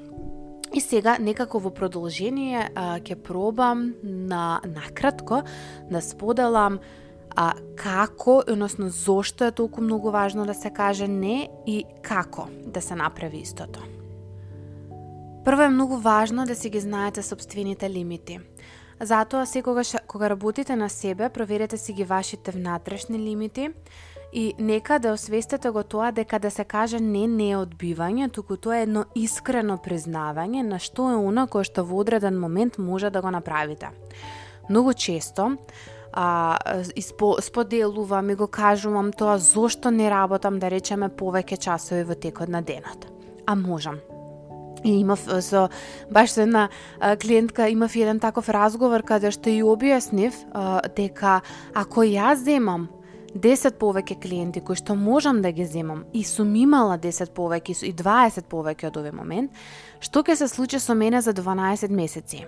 И 0.73 0.81
сега 0.81 1.19
некако 1.21 1.61
во 1.61 1.69
продолжение 1.69 2.71
ќе 2.73 3.21
пробам 3.21 3.93
на 4.03 4.63
накратко 4.65 5.43
да 5.91 6.01
споделам 6.01 6.81
а, 7.37 7.53
како, 7.77 8.43
односно 8.51 8.89
зошто 8.89 9.45
е 9.45 9.53
толку 9.53 9.81
многу 9.81 10.11
важно 10.11 10.47
да 10.47 10.55
се 10.55 10.71
каже 10.71 11.09
не 11.09 11.49
и 11.67 11.85
како 12.03 12.49
да 12.67 12.81
се 12.81 12.95
направи 12.95 13.39
истото. 13.39 13.81
Прво 15.45 15.63
е 15.63 15.69
многу 15.69 15.97
важно 15.97 16.47
да 16.47 16.55
си 16.55 16.71
ги 16.71 16.81
знаете 16.81 17.23
собствените 17.23 17.91
лимити. 17.91 18.41
Затоа 19.01 19.47
секогаш 19.47 19.95
кога 20.07 20.31
работите 20.31 20.77
на 20.77 20.89
себе, 20.89 21.29
проверете 21.29 21.77
си 21.77 21.93
ги 21.93 22.05
вашите 22.05 22.51
внатрешни 22.51 23.19
лимити 23.19 23.71
и 24.33 24.55
нека 24.59 24.99
да 24.99 25.13
освестите 25.13 25.71
го 25.71 25.83
тоа 25.83 26.13
дека 26.13 26.39
да 26.39 26.51
се 26.51 26.65
каже 26.65 27.01
не 27.01 27.27
не 27.27 27.51
е 27.51 27.57
одбивање, 27.57 28.33
туку 28.33 28.57
тоа 28.57 28.79
е 28.79 28.83
едно 28.83 29.05
искрено 29.15 29.77
признавање 29.77 30.63
на 30.63 30.79
што 30.79 31.11
е 31.11 31.19
она 31.19 31.47
кое 31.47 31.65
што 31.65 31.85
во 31.85 32.01
одреден 32.01 32.39
момент 32.41 32.79
може 32.79 33.11
да 33.11 33.21
го 33.21 33.31
направите. 33.31 33.91
Многу 34.71 34.95
често 34.95 35.57
а, 36.13 36.59
испо, 36.97 37.37
споделувам 37.41 38.31
и 38.31 38.35
го 38.35 38.47
кажувам 38.47 39.13
тоа 39.13 39.39
зошто 39.39 39.91
не 39.91 40.11
работам 40.11 40.59
да 40.59 40.71
речеме 40.71 41.09
повеќе 41.09 41.59
часови 41.59 42.05
во 42.05 42.15
текот 42.15 42.49
на 42.49 42.63
денот. 42.63 43.07
А 43.47 43.55
можам. 43.55 43.99
И 44.85 45.01
имав 45.01 45.21
со 45.41 45.69
баш 46.11 46.31
со 46.31 46.43
една 46.43 46.69
а, 47.01 47.17
клиентка 47.17 47.69
имав 47.69 47.97
еден 47.97 48.21
таков 48.21 48.49
разговор 48.49 49.03
каде 49.03 49.31
што 49.31 49.51
и 49.51 49.63
објаснив 49.63 50.33
а, 50.53 50.83
дека 50.97 51.43
ако 51.75 52.03
јас 52.03 52.45
земам 52.45 52.89
10 53.35 53.79
повеќе 53.81 54.21
клиенти 54.21 54.61
кои 54.61 54.77
што 54.77 54.95
можам 54.95 55.41
да 55.43 55.53
ги 55.53 55.65
земам 55.65 56.05
и 56.13 56.25
сум 56.25 56.55
имала 56.55 56.99
10 56.99 57.33
повеќе 57.33 57.85
и 57.89 57.93
20 57.93 58.45
повеќе 58.51 58.91
од 58.91 58.97
овој 58.97 59.15
момент, 59.17 59.53
што 60.01 60.23
ќе 60.23 60.37
се 60.37 60.49
случи 60.49 60.79
со 60.79 60.95
мене 60.95 61.23
за 61.23 61.33
12 61.33 61.89
месеци? 61.89 62.45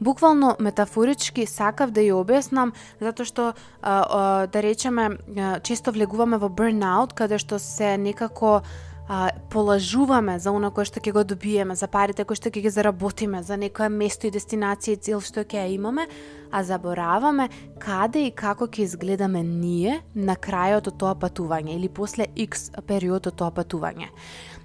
Буквално 0.00 0.56
метафорички 0.58 1.46
сакав 1.46 1.90
да 1.90 2.00
ја 2.00 2.20
објаснам 2.20 2.72
затоа 3.00 3.24
што 3.26 3.48
а, 3.50 3.54
а, 3.82 4.46
да 4.46 4.62
речеме 4.62 5.18
често 5.62 5.92
влегуваме 5.92 6.38
во 6.38 6.48
burnout 6.48 7.14
каде 7.14 7.38
што 7.38 7.58
се 7.58 7.96
некако 7.98 8.62
а, 9.10 9.30
полажуваме 9.50 10.38
за 10.38 10.52
она 10.54 10.70
кое 10.70 10.86
што 10.86 11.00
ќе 11.02 11.12
го 11.12 11.24
добиеме, 11.24 11.74
за 11.74 11.88
парите 11.90 12.24
кои 12.24 12.38
што 12.38 12.50
ќе 12.50 12.62
ги 12.62 12.70
заработиме, 12.70 13.42
за 13.42 13.58
некоја 13.58 13.90
место 13.90 14.28
и 14.28 14.30
дестинација 14.30 14.94
и 14.94 15.00
цел 15.02 15.20
што 15.20 15.42
ќе 15.42 15.58
ја 15.58 15.72
имаме, 15.74 16.06
а 16.52 16.62
забораваме 16.62 17.48
каде 17.82 18.28
и 18.28 18.30
како 18.30 18.70
ќе 18.70 18.86
изгледаме 18.86 19.42
ние 19.42 19.98
на 20.14 20.38
крајот 20.38 20.92
од 20.94 20.98
тоа 21.02 21.16
патување 21.18 21.74
или 21.74 21.88
после 21.88 22.30
X 22.36 22.70
период 22.86 23.26
од 23.26 23.34
тоа 23.34 23.50
патување. 23.50 24.12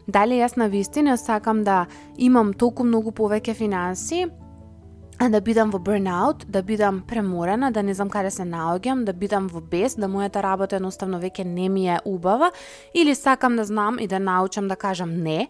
Дали 0.08 0.38
јас 0.38 0.58
на 0.62 0.70
вистина 0.70 1.18
сакам 1.18 1.64
да 1.64 1.88
имам 2.18 2.54
толку 2.54 2.86
многу 2.86 3.10
повеќе 3.10 3.58
финанси, 3.58 4.28
а 5.20 5.30
да 5.30 5.40
бидам 5.42 5.72
во 5.72 5.80
burnout, 5.80 6.46
да 6.48 6.62
бидам 6.64 7.02
преморена, 7.08 7.72
да 7.72 7.84
не 7.84 7.94
знам 7.94 8.10
каде 8.10 8.32
се 8.32 8.44
наоѓам, 8.44 9.06
да 9.08 9.14
бидам 9.14 9.48
во 9.48 9.62
бес, 9.62 9.96
да 9.96 10.10
мојата 10.12 10.44
работа 10.44 10.76
едноставно 10.76 11.22
веќе 11.22 11.46
не 11.48 11.70
ми 11.70 11.88
е 11.88 12.00
убава, 12.06 12.52
или 12.94 13.16
сакам 13.16 13.56
да 13.56 13.64
знам 13.64 14.00
и 14.00 14.08
да 14.08 14.20
научам 14.20 14.68
да 14.68 14.76
кажам 14.76 15.16
не, 15.24 15.48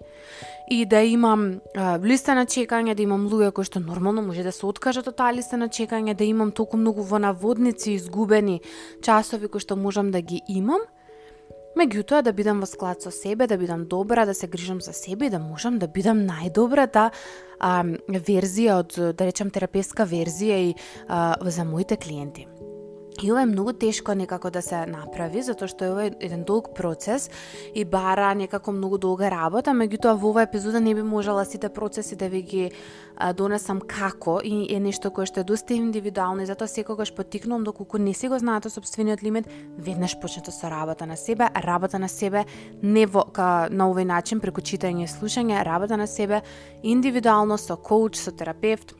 и 0.69 0.85
да 0.85 1.01
имам 1.01 1.59
а, 1.75 1.99
листа 1.99 2.35
на 2.35 2.45
чекање, 2.45 2.95
да 2.95 3.03
имам 3.03 3.27
луѓе 3.29 3.51
кои 3.51 3.65
што 3.65 3.79
нормално 3.79 4.21
може 4.21 4.43
да 4.43 4.51
се 4.51 4.65
откажат 4.65 5.07
од 5.07 5.17
таа 5.17 5.33
листа 5.33 5.57
на 5.57 5.69
чекање, 5.69 6.13
да 6.13 6.23
имам 6.23 6.51
толку 6.51 6.77
многу 6.77 7.01
во 7.01 7.19
наводници 7.19 7.97
изгубени 7.97 8.61
часови 9.01 9.49
кои 9.49 9.61
што 9.61 9.75
можам 9.75 10.11
да 10.11 10.21
ги 10.21 10.41
имам, 10.47 10.81
Меѓутоа 11.75 12.21
да 12.23 12.31
бидам 12.31 12.61
во 12.63 12.67
склад 12.69 13.03
со 13.03 13.11
себе, 13.11 13.47
да 13.51 13.57
бидам 13.59 13.83
добра, 13.91 14.25
да 14.25 14.33
се 14.33 14.47
грижам 14.47 14.79
за 14.81 14.93
себе 14.93 15.27
и 15.27 15.29
да 15.29 15.39
можам 15.39 15.79
да 15.79 15.87
бидам 15.91 16.23
најдобрата 16.23 17.09
а, 17.59 17.71
верзија 18.07 18.79
од, 18.79 18.95
да 19.19 19.27
речам, 19.27 19.51
терапевска 19.51 20.07
верзија 20.07 20.61
и 20.69 20.75
а, 21.07 21.35
за 21.43 21.65
моите 21.67 21.97
клиенти. 21.99 22.47
И 23.23 23.31
ова 23.31 23.41
е 23.41 23.45
многу 23.45 23.73
тешко 23.73 24.13
некако 24.13 24.49
да 24.51 24.61
се 24.61 24.81
направи, 24.85 25.39
затоа 25.41 25.69
што 25.71 25.85
е 25.87 25.91
ова 25.93 26.03
еден 26.19 26.43
долг 26.43 26.73
процес 26.75 27.29
и 27.71 27.85
бара 27.87 28.33
некако 28.35 28.73
многу 28.75 28.97
долга 28.99 29.29
работа, 29.31 29.71
меѓутоа 29.71 30.17
во 30.19 30.33
оваа 30.33 30.43
епизода 30.43 30.81
не 30.83 30.91
би 30.95 31.03
можела 31.03 31.45
сите 31.45 31.69
процеси 31.69 32.15
да 32.19 32.27
ви 32.27 32.41
ги 32.41 32.71
а, 33.15 33.31
донесам 33.33 33.79
како 33.79 34.41
и 34.43 34.67
е 34.67 34.79
нешто 34.83 35.11
кое 35.15 35.25
што 35.31 35.39
е 35.39 35.47
доста 35.47 35.73
индивидуално 35.73 36.43
и 36.43 36.49
затоа 36.49 36.67
секогаш 36.67 37.13
потикнувам 37.15 37.63
доколку 37.63 37.97
не 37.97 38.13
си 38.13 38.27
го 38.27 38.39
знаете 38.39 38.69
собствениот 38.69 39.23
лимит, 39.23 39.47
веднаш 39.77 40.19
почнете 40.19 40.51
со 40.51 40.67
работа 40.67 41.05
на 41.05 41.15
себе, 41.15 41.47
работа 41.55 41.99
на 41.99 42.09
себе 42.09 42.45
не 42.83 43.05
во 43.05 43.23
ка, 43.31 43.69
на 43.71 43.87
овој 43.87 44.03
начин 44.03 44.43
преку 44.43 44.59
читање 44.59 45.07
и 45.07 45.07
слушање, 45.07 45.63
работа 45.63 45.95
на 45.97 46.07
себе 46.07 46.41
индивидуално 46.83 47.57
со 47.57 47.77
коуч, 47.77 48.19
со 48.19 48.31
терапевт, 48.31 48.91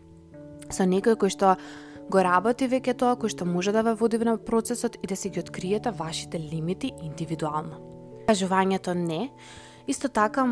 со 0.71 0.87
некој 0.87 1.19
кој 1.19 1.29
што 1.29 1.57
го 2.11 2.23
работи 2.23 2.67
веќе 2.69 2.97
тоа 2.97 3.15
кој 3.15 3.33
што 3.33 3.45
може 3.45 3.71
да 3.71 3.83
ве 3.83 3.93
води 3.93 4.17
на 4.17 4.37
процесот 4.37 4.97
и 5.03 5.07
да 5.07 5.15
си 5.15 5.29
ги 5.29 5.39
откриете 5.39 5.91
вашите 5.91 6.39
лимити 6.39 6.93
индивидуално. 7.01 7.81
Кажувањето 8.27 8.93
не, 8.93 9.29
Исто 9.85 10.09
така 10.09 10.43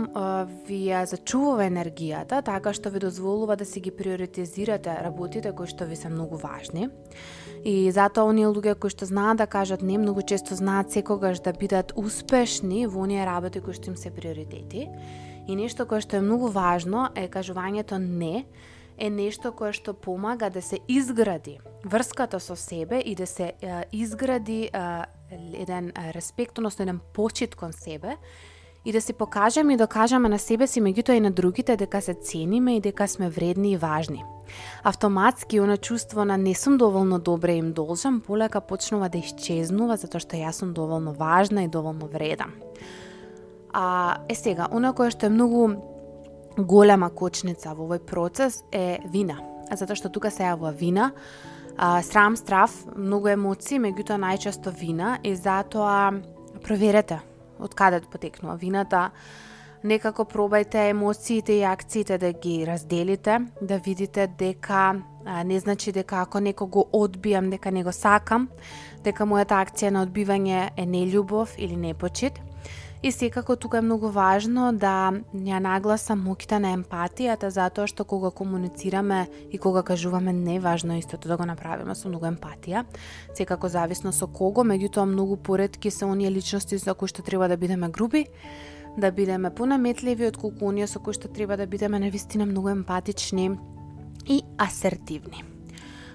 ви 0.68 0.78
ја 0.94 1.08
зачувува 1.10 1.66
енергијата, 1.66 2.44
така 2.46 2.70
што 2.74 2.92
ви 2.94 3.00
дозволува 3.02 3.56
да 3.58 3.66
си 3.66 3.82
ги 3.82 3.90
приоритизирате 3.90 4.94
работите 5.02 5.52
кои 5.58 5.66
што 5.68 5.88
ви 5.90 5.98
се 5.98 6.10
многу 6.10 6.38
важни. 6.38 6.90
И 7.66 7.90
затоа 7.90 8.30
оние 8.30 8.46
луѓе 8.46 8.78
кои 8.78 8.94
што 8.94 9.10
знаат 9.10 9.42
да 9.42 9.48
кажат 9.50 9.82
не, 9.82 9.98
многу 9.98 10.22
често 10.22 10.54
знаат 10.54 10.94
секогаш 10.94 11.42
да 11.42 11.54
бидат 11.54 11.98
успешни 11.98 12.86
во 12.86 13.02
оние 13.10 13.26
работи 13.26 13.58
кои 13.58 13.74
што 13.74 13.90
им 13.90 13.98
се 13.98 14.14
приоритети. 14.14 14.86
И 15.50 15.56
нешто 15.58 15.90
кое 15.90 16.06
што 16.06 16.22
е 16.22 16.22
многу 16.22 16.54
важно 16.54 17.10
е 17.18 17.26
кажувањето 17.26 17.98
не, 17.98 18.46
е 18.98 19.10
нешто 19.10 19.52
кое 19.52 19.74
што 19.74 19.94
помага 19.94 20.50
да 20.50 20.62
се 20.62 20.80
изгради 20.88 21.60
врската 21.86 22.40
со 22.40 22.56
себе 22.56 23.00
и 23.06 23.16
да 23.16 23.28
се 23.28 23.54
е, 23.62 23.84
изгради 23.92 24.70
е, 24.74 24.80
еден 25.54 25.92
респект, 26.16 26.58
односно 26.58 26.84
еден 26.84 27.00
почит 27.14 27.56
кон 27.56 27.74
себе 27.74 28.18
и 28.86 28.92
да 28.92 29.02
се 29.02 29.14
покажеме 29.14 29.74
и 29.74 29.78
докажеме 29.78 30.30
на 30.30 30.40
себе 30.40 30.68
си, 30.68 30.82
меѓутоа 30.82 31.16
и 31.16 31.20
на 31.20 31.32
другите, 31.32 31.78
дека 31.78 32.02
се 32.02 32.14
цениме 32.14 32.76
и 32.76 32.82
дека 32.82 33.08
сме 33.08 33.30
вредни 33.30 33.72
и 33.72 33.78
важни. 33.78 34.24
Автоматски, 34.84 35.60
она 35.60 35.78
чувство 35.78 36.26
на 36.26 36.38
не 36.38 36.56
сум 36.56 36.78
доволно 36.78 37.20
добре 37.20 37.54
им 37.54 37.74
должам, 37.74 38.22
полека 38.22 38.62
почнува 38.62 39.10
да 39.10 39.18
исчезнува, 39.18 39.98
затоа 39.98 40.20
што 40.20 40.36
јас 40.36 40.60
сум 40.60 40.74
доволно 40.74 41.14
важна 41.14 41.64
и 41.64 41.72
доволно 41.72 42.08
вреда. 42.08 42.52
А, 43.74 44.18
е 44.30 44.36
сега, 44.36 44.68
она 44.72 44.94
кое 44.94 45.12
што 45.12 45.26
е 45.26 45.34
многу 45.34 45.93
голема 46.58 47.10
кочница 47.10 47.74
во 47.74 47.88
овој 47.88 48.04
процес 48.06 48.64
е 48.72 49.00
вина. 49.10 49.40
Затоа 49.74 49.98
што 49.98 50.12
тука 50.14 50.32
се 50.32 50.46
јавува 50.46 50.74
вина, 50.78 51.12
а, 51.78 52.02
срам, 52.02 52.38
страф, 52.38 52.76
многу 52.96 53.32
емоции, 53.34 53.80
меѓутоа 53.82 54.20
најчесто 54.22 54.74
вина 54.74 55.18
и 55.24 55.36
затоа 55.36 56.14
проверете 56.64 57.22
од 57.60 57.74
каде 57.74 58.02
потекнува 58.12 58.56
вината. 58.62 59.10
Некако 59.84 60.24
пробајте 60.24 60.90
емоциите 60.90 61.58
и 61.60 61.64
акциите 61.68 62.18
да 62.18 62.32
ги 62.32 62.64
разделите, 62.66 63.40
да 63.62 63.78
видите 63.78 64.28
дека 64.28 64.96
а, 65.26 65.44
не 65.44 65.60
значи 65.60 65.92
дека 65.92 66.22
ако 66.22 66.40
некого 66.40 66.86
одбијам, 66.94 67.50
дека 67.50 67.72
не 67.72 67.84
го 67.84 67.92
сакам, 67.92 68.50
дека 69.04 69.26
мојата 69.26 69.60
акција 69.60 69.90
на 69.92 70.06
одбивање 70.06 70.70
е 70.78 70.86
нелюбов 70.86 71.56
или 71.58 71.76
непочит 71.76 72.40
И 73.04 73.12
секако 73.12 73.56
тука 73.56 73.78
е 73.78 73.82
многу 73.82 74.08
важно 74.08 74.70
да 74.72 75.12
ја 75.36 75.60
нагласам 75.60 76.22
моките 76.24 76.56
на 76.64 76.72
емпатијата 76.72 77.50
затоа 77.52 77.84
што 77.84 78.06
кога 78.08 78.32
комуницираме 78.32 79.28
и 79.52 79.58
кога 79.60 79.84
кажуваме 79.84 80.32
не 80.34 80.56
важно 80.60 80.96
истото 80.96 81.28
да 81.28 81.36
го 81.38 81.44
направиме 81.44 81.96
со 82.00 82.08
многу 82.08 82.32
емпатија. 82.32 82.86
Секако 83.36 83.68
зависно 83.68 84.16
со 84.16 84.28
кого, 84.28 84.64
меѓутоа 84.64 85.04
многу 85.04 85.36
поредки 85.36 85.92
се 85.92 86.06
оние 86.06 86.32
личности 86.32 86.78
за 86.78 86.94
кои 86.96 87.12
што 87.12 87.28
треба 87.28 87.52
да 87.52 87.58
бидеме 87.58 87.92
груби, 87.92 88.28
да 88.98 89.12
бидеме 89.12 89.52
понаметливи 89.52 90.32
од 90.32 90.38
колку 90.40 90.72
оние 90.72 90.88
со 90.88 91.04
кои 91.04 91.12
што 91.12 91.28
треба 91.28 91.58
да 91.58 91.68
бидеме 91.68 92.00
навистина 92.00 92.46
многу 92.46 92.70
емпатични 92.72 93.60
и 94.28 94.44
асертивни. 94.58 95.53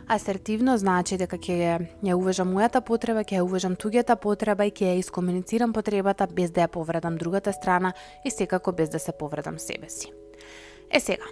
Асертивно 0.09 0.79
значи 0.81 1.19
дека 1.21 1.37
ќе 1.37 1.57
ја 2.01 2.15
уважам 2.17 2.49
мојата 2.55 2.81
потреба, 2.81 3.27
ќе 3.29 3.37
ја 3.37 3.43
уважам 3.45 3.75
туѓата 3.77 4.15
потреба 4.17 4.65
и 4.65 4.73
ќе 4.73 4.87
ја 4.89 5.03
искомуницирам 5.03 5.75
потребата 5.77 6.27
без 6.27 6.51
да 6.51 6.65
ја 6.65 6.71
повредам 6.73 7.19
другата 7.21 7.53
страна 7.53 7.93
и 8.25 8.31
секако 8.31 8.73
без 8.73 8.89
да 8.89 8.99
се 8.99 9.13
повредам 9.13 9.59
себе 9.59 9.91
си. 9.93 10.09
Е 10.91 11.01
сега, 11.01 11.29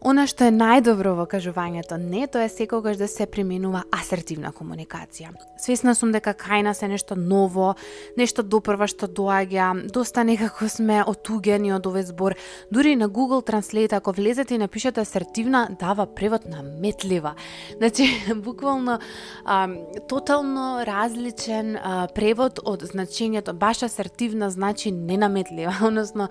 Она 0.00 0.24
што 0.24 0.46
е 0.48 0.52
најдобро 0.54 1.10
во 1.12 1.26
кажувањето 1.28 1.98
не, 2.00 2.24
тоа 2.24 2.46
е 2.46 2.52
секогаш 2.52 2.96
да 2.96 3.04
се 3.08 3.26
применува 3.28 3.82
асертивна 3.92 4.48
комуникација. 4.56 5.34
Свесна 5.60 5.92
сум 5.94 6.14
дека 6.14 6.32
кај 6.32 6.62
нас 6.64 6.80
е 6.80 6.88
нешто 6.88 7.18
ново, 7.20 7.74
нешто 8.16 8.40
допрва 8.40 8.88
што 8.88 9.10
доаѓа, 9.12 9.92
доста 9.92 10.24
некако 10.24 10.70
сме 10.72 11.02
отугени 11.04 11.74
од 11.76 11.84
овој 11.84 12.06
збор. 12.08 12.36
Дури 12.72 12.94
на 12.96 13.10
Google 13.10 13.44
Translate, 13.44 13.92
ако 13.98 14.16
влезете 14.16 14.54
и 14.56 14.62
напишете 14.62 15.04
асертивна, 15.04 15.68
дава 15.80 16.06
превод 16.06 16.48
на 16.48 16.62
метлива. 16.62 17.34
Значи, 17.76 18.08
буквално, 18.36 18.98
а, 19.44 19.68
тотално 20.08 20.80
различен 20.86 21.76
а, 21.76 22.08
превод 22.08 22.64
од 22.64 22.88
значењето 22.88 23.52
баш 23.52 23.82
асертивна 23.82 24.48
значи 24.50 24.92
ненаметлива, 24.92 25.76
односно 25.84 26.28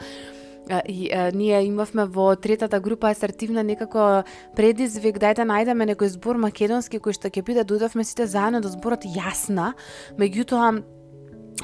и, 0.88 1.10
а, 1.12 1.32
ние 1.34 1.62
имавме 1.66 2.06
во 2.06 2.36
третата 2.36 2.80
група 2.80 3.10
асертивна 3.10 3.64
некако 3.64 4.24
предизвик, 4.56 5.18
дајте 5.18 5.48
најдеме 5.48 5.90
некој 5.94 6.14
збор 6.14 6.38
македонски 6.38 7.02
кој 7.02 7.18
што 7.18 7.34
ќе 7.34 7.44
биде 7.44 7.64
додавме 7.64 8.04
сите 8.04 8.28
заедно 8.30 8.62
до 8.62 8.70
зборот 8.70 9.06
јасна, 9.06 9.74
меѓутоа 10.20 10.99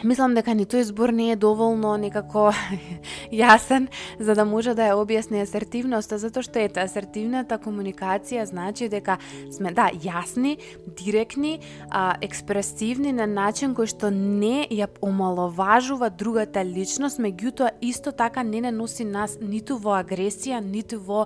Мислам 0.04 0.34
дека 0.36 0.54
ни 0.54 0.66
тој 0.68 0.84
збор 0.90 1.14
не 1.16 1.32
е 1.32 1.36
доволно 1.40 1.96
некако 1.98 2.52
јасен 3.32 3.88
за 4.20 4.36
да 4.36 4.44
може 4.46 4.76
да 4.76 4.90
ја 4.90 4.98
објасни 5.00 5.40
асертивноста, 5.42 6.20
затоа 6.20 6.44
што 6.44 6.60
ете 6.60 6.84
асертивната 6.84 7.58
комуникација 7.64 8.44
значи 8.46 8.90
дека 8.92 9.18
сме 9.56 9.72
да 9.72 9.88
јасни, 9.90 10.58
директни, 11.00 11.60
а, 11.90 12.18
експресивни 12.22 13.14
на 13.16 13.26
начин 13.26 13.76
кој 13.76 13.88
што 13.90 14.12
не 14.12 14.68
ја 14.68 14.90
омаловажува 15.02 16.12
другата 16.12 16.66
личност, 16.66 17.22
меѓутоа 17.24 17.72
исто 17.82 18.12
така 18.12 18.44
не 18.44 18.62
не 18.62 18.72
носи 18.76 19.06
нас 19.08 19.40
ниту 19.40 19.80
во 19.80 19.96
агресија, 20.02 20.60
ниту 20.60 21.00
во 21.00 21.26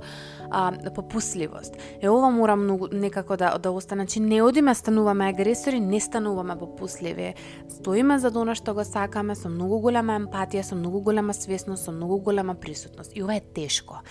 а, 0.51 0.71
попусливост. 0.95 1.77
Е 2.01 2.09
ова 2.09 2.29
мора 2.29 2.55
многу 2.55 2.87
некако 2.91 3.37
да 3.37 3.57
да 3.57 3.71
остане, 3.71 4.03
значи 4.03 4.19
не 4.19 4.41
одиме 4.41 4.75
стануваме 4.75 5.29
агресори, 5.29 5.79
не 5.79 5.99
стануваме 5.99 6.57
попусливи. 6.59 7.33
Стоиме 7.69 8.19
за 8.19 8.31
она 8.35 8.55
што 8.55 8.73
го 8.73 8.83
сакаме 8.83 9.35
со 9.35 9.49
многу 9.49 9.79
голема 9.79 10.19
емпатија, 10.19 10.61
со 10.61 10.75
многу 10.75 11.01
голема 11.01 11.33
свесност, 11.33 11.83
со 11.83 11.91
многу 11.91 12.19
голема 12.19 12.55
присутност. 12.55 13.11
И 13.15 13.23
ова 13.23 13.35
е 13.35 13.41
тешко. 13.41 14.01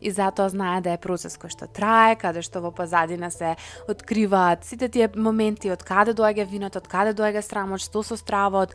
И 0.00 0.10
затоа 0.10 0.48
знае 0.48 0.80
да 0.80 0.92
е 0.92 1.00
процес 1.00 1.38
кој 1.38 1.50
што 1.50 1.66
трае, 1.66 2.16
каде 2.16 2.42
што 2.42 2.60
во 2.60 2.70
позадина 2.70 3.30
се 3.30 3.56
откриваат 3.88 4.64
сите 4.64 4.88
тие 4.88 5.08
моменти 5.16 5.70
од 5.72 5.82
каде 5.82 6.12
доаѓа 6.12 6.44
виното, 6.46 6.78
од 6.78 6.88
каде 6.88 7.14
доаѓа 7.16 7.42
срамот, 7.42 7.80
што 7.80 8.02
со 8.02 8.16
стравот, 8.16 8.74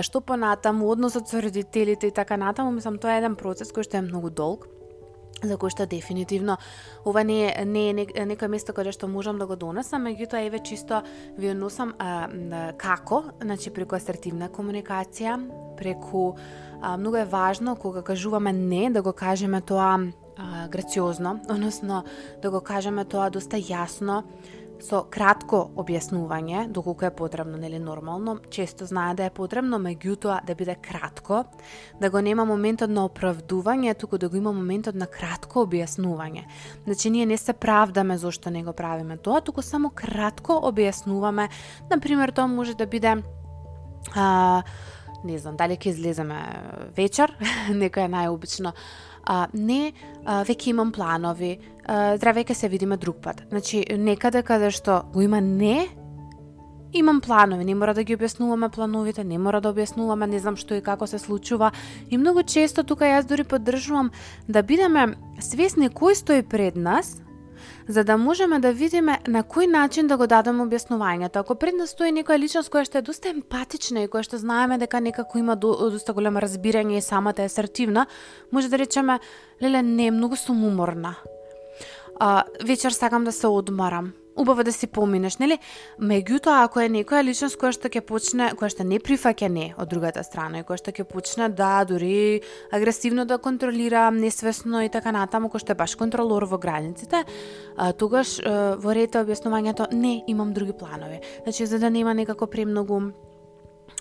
што 0.00 0.20
понатаму, 0.20 0.88
односот 0.88 1.28
со 1.28 1.42
родителите 1.42 2.08
и 2.08 2.14
така 2.14 2.36
натаму, 2.36 2.70
мислам 2.72 2.98
тоа 2.98 3.16
е 3.16 3.24
еден 3.24 3.36
процес 3.36 3.72
кој 3.74 3.84
што 3.84 3.98
е 3.98 4.06
многу 4.06 4.30
долг 4.30 4.68
за 5.48 5.58
кој 5.60 5.72
што 5.74 5.86
дефинитивно 5.86 6.58
ова 7.04 7.24
не 7.24 7.48
е 7.48 7.64
не 7.64 7.90
е 7.90 8.26
некој 8.26 8.48
место 8.48 8.72
каде 8.72 8.92
што 8.92 9.08
можам 9.08 9.38
да 9.38 9.46
го 9.46 9.56
донесам, 9.56 10.06
меѓутоа 10.06 10.46
еве 10.46 10.58
чисто 10.58 11.02
ви 11.38 11.54
носам 11.54 11.94
а, 11.98 12.28
како, 12.76 13.24
значи 13.42 13.70
преку 13.70 13.96
асертивна 13.96 14.48
комуникација, 14.48 15.38
преку 15.76 16.34
а, 16.80 16.96
многу 16.96 17.16
е 17.16 17.24
важно 17.24 17.76
кога 17.76 18.02
кажуваме 18.02 18.52
не 18.52 18.90
да 18.90 19.02
го 19.02 19.12
кажеме 19.12 19.60
тоа 19.60 19.98
а, 20.36 20.68
грациозно, 20.68 21.40
односно 21.48 22.04
да 22.42 22.50
го 22.50 22.60
кажеме 22.60 23.04
тоа 23.04 23.30
доста 23.30 23.56
јасно, 23.56 24.22
со 24.82 25.04
кратко 25.10 25.60
објаснување, 25.76 26.66
доколку 26.72 27.06
е 27.06 27.10
потребно, 27.14 27.58
нели 27.60 27.78
нормално, 27.78 28.38
често 28.50 28.86
знае 28.86 29.14
да 29.14 29.28
е 29.28 29.30
потребно, 29.30 29.78
меѓутоа 29.78 30.44
да 30.46 30.54
биде 30.54 30.74
кратко, 30.74 31.44
да 32.00 32.10
го 32.10 32.20
нема 32.20 32.44
моментот 32.44 32.90
на 32.90 33.06
оправдување, 33.08 33.94
туку 33.98 34.18
да 34.18 34.28
го 34.28 34.36
има 34.36 34.52
моментот 34.52 34.94
на 34.94 35.06
кратко 35.06 35.64
објаснување. 35.64 36.44
Значи 36.84 37.10
ние 37.10 37.26
не 37.26 37.36
се 37.36 37.52
правдаме 37.52 38.18
зошто 38.18 38.50
не 38.50 38.64
го 38.64 38.72
правиме 38.72 39.16
тоа, 39.16 39.40
туку 39.40 39.62
само 39.62 39.90
кратко 39.90 40.58
објаснуваме. 40.70 41.48
На 41.90 42.00
пример, 42.00 42.32
тоа 42.32 42.46
може 42.46 42.74
да 42.74 42.86
биде 42.86 43.22
а, 44.14 44.62
не 45.24 45.38
знам, 45.38 45.56
дали 45.56 45.76
ќе 45.76 45.94
излеземе 45.94 46.38
вечер, 46.96 47.32
некој 47.82 48.06
е 48.06 48.12
најобично 48.12 48.74
а, 49.26 49.48
не, 49.54 49.92
а, 50.24 50.44
веќе 50.44 50.70
имам 50.70 50.92
планови, 50.92 51.58
а, 51.86 52.16
здраве 52.16 52.44
ќе 52.44 52.54
се 52.54 52.68
видиме 52.68 52.96
друг 52.96 53.20
пат. 53.22 53.42
Значи, 53.50 53.84
некаде 53.98 54.42
да 54.42 54.46
каде 54.46 54.70
што 54.70 55.02
го 55.12 55.22
има 55.22 55.40
не, 55.40 55.88
имам 56.94 57.20
планови, 57.20 57.64
не 57.64 57.74
мора 57.74 57.94
да 57.94 58.04
ги 58.04 58.16
објаснуваме 58.16 58.70
плановите, 58.70 59.24
не 59.24 59.38
мора 59.38 59.60
да 59.60 59.72
објаснуваме 59.74 60.26
не 60.30 60.38
знам 60.38 60.56
што 60.56 60.78
и 60.78 60.82
како 60.82 61.06
се 61.06 61.18
случува. 61.18 61.72
И 62.10 62.18
многу 62.18 62.42
често 62.42 62.84
тука 62.84 63.04
јас 63.04 63.26
дури 63.26 63.44
поддржувам 63.44 64.12
да 64.48 64.62
бидеме 64.62 65.16
свесни 65.40 65.90
кој 65.90 66.14
стои 66.14 66.42
пред 66.42 66.76
нас, 66.76 67.20
за 67.88 68.04
да 68.04 68.16
можеме 68.16 68.58
да 68.60 68.72
видиме 68.72 69.18
на 69.28 69.44
кој 69.44 69.66
начин 69.66 70.06
да 70.06 70.16
го 70.16 70.26
дадеме 70.26 70.64
објаснувањето. 70.64 71.40
Ако 71.40 71.54
пред 71.54 71.74
нас 71.74 71.90
стои 71.90 72.12
некоја 72.12 72.38
личност 72.38 72.72
која 72.72 72.84
што 72.84 72.98
е 72.98 73.02
доста 73.02 73.28
емпатична 73.28 74.04
и 74.04 74.08
која 74.08 74.24
што 74.24 74.38
знаеме 74.38 74.78
дека 74.78 75.00
некако 75.00 75.38
има 75.38 75.56
до, 75.56 75.90
доста 75.90 76.12
големо 76.12 76.40
разбирање 76.40 76.98
и 76.98 77.04
самата 77.04 77.42
е 77.42 77.50
асертивна, 77.52 78.06
може 78.52 78.68
да 78.68 78.78
речеме, 78.78 79.20
леле, 79.62 79.82
не, 79.82 80.10
многу 80.10 80.36
сум 80.36 80.64
уморна. 80.64 81.16
А, 82.20 82.44
вечер 82.64 82.90
сакам 82.90 83.24
да 83.24 83.32
се 83.32 83.46
одмарам 83.46 84.12
убаво 84.36 84.64
да 84.64 84.72
си 84.72 84.86
поминеш, 84.86 85.38
нели? 85.38 85.58
Меѓутоа, 86.00 86.64
ако 86.64 86.80
е 86.80 86.88
некоја 86.88 87.22
личност 87.24 87.58
која 87.60 87.74
што 87.76 87.88
ќе 87.88 88.02
почне, 88.06 88.50
која 88.58 88.70
што 88.72 88.86
не 88.86 88.98
прифаќа 88.98 89.48
не 89.48 89.66
од 89.78 89.90
другата 89.90 90.24
страна 90.26 90.60
и 90.60 90.66
која 90.66 90.80
што 90.80 90.94
ќе 90.94 91.04
почне 91.08 91.48
да 91.48 91.84
дури 91.84 92.40
агресивно 92.72 93.24
да 93.24 93.38
контролира 93.38 94.10
несвесно 94.10 94.82
и 94.84 94.88
така 94.88 95.12
натаму, 95.12 95.48
кој 95.52 95.62
што 95.62 95.72
е 95.74 95.80
баш 95.80 95.94
контролор 95.96 96.48
во 96.50 96.58
границите, 96.58 97.24
а, 97.76 97.92
тогаш 97.92 98.40
во 98.44 98.94
ред 98.94 99.14
објаснувањето 99.18 99.92
не, 99.92 100.22
имам 100.26 100.52
други 100.52 100.72
планови. 100.72 101.20
Значи 101.44 101.66
за 101.66 101.78
да 101.78 101.90
нема 101.90 102.14
некако 102.14 102.46
премногу 102.46 103.00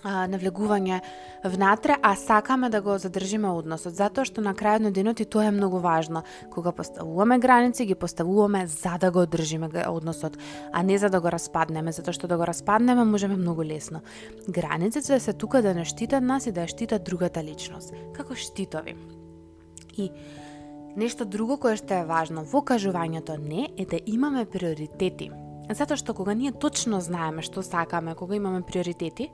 навлегување 0.03 0.99
внатре, 1.43 1.95
а 2.01 2.15
сакаме 2.15 2.69
да 2.69 2.81
го 2.81 2.97
задржиме 2.97 3.49
односот, 3.49 3.95
затоа 3.95 4.25
што 4.27 4.41
на 4.41 4.53
крајот 4.53 4.87
на 4.87 4.91
денот 4.91 5.19
и 5.19 5.25
тоа 5.25 5.47
е 5.47 5.51
многу 5.51 5.79
важно. 5.79 6.23
Кога 6.51 6.71
поставуваме 6.71 7.39
граници, 7.39 7.85
ги 7.85 7.95
поставуваме 7.95 8.67
за 8.67 8.97
да 8.99 9.11
го 9.11 9.23
одржиме 9.23 9.69
односот, 9.87 10.37
а 10.71 10.83
не 10.83 10.97
за 10.97 11.09
да 11.09 11.21
го 11.21 11.31
распаднеме, 11.31 11.91
затоа 11.91 12.13
што 12.13 12.27
да 12.27 12.37
го 12.37 12.47
распаднеме 12.47 13.03
можеме 13.03 13.35
многу 13.35 13.63
лесно. 13.63 14.01
Границите 14.49 15.19
се 15.19 15.33
тука 15.33 15.61
да 15.61 15.73
не 15.73 15.85
штитат 15.85 16.23
нас 16.23 16.47
и 16.47 16.51
да 16.51 16.67
ја 16.67 16.67
штитат 16.67 17.03
другата 17.03 17.43
личност, 17.43 17.93
како 18.13 18.35
штитови. 18.35 18.95
И 19.97 20.11
нешто 20.95 21.25
друго 21.25 21.57
кое 21.57 21.77
што 21.77 22.01
е 22.01 22.09
важно 22.09 22.43
во 22.43 22.61
кажувањето 22.61 23.37
не 23.37 23.69
е 23.77 23.85
да 23.85 23.99
имаме 24.05 24.45
приоритети. 24.45 25.31
Затоа 25.71 25.97
што 25.97 26.13
кога 26.13 26.33
ние 26.33 26.51
точно 26.51 26.99
знаеме 26.99 27.41
што 27.41 27.63
сакаме, 27.63 28.15
кога 28.15 28.35
имаме 28.35 28.61
приоритети, 28.61 29.31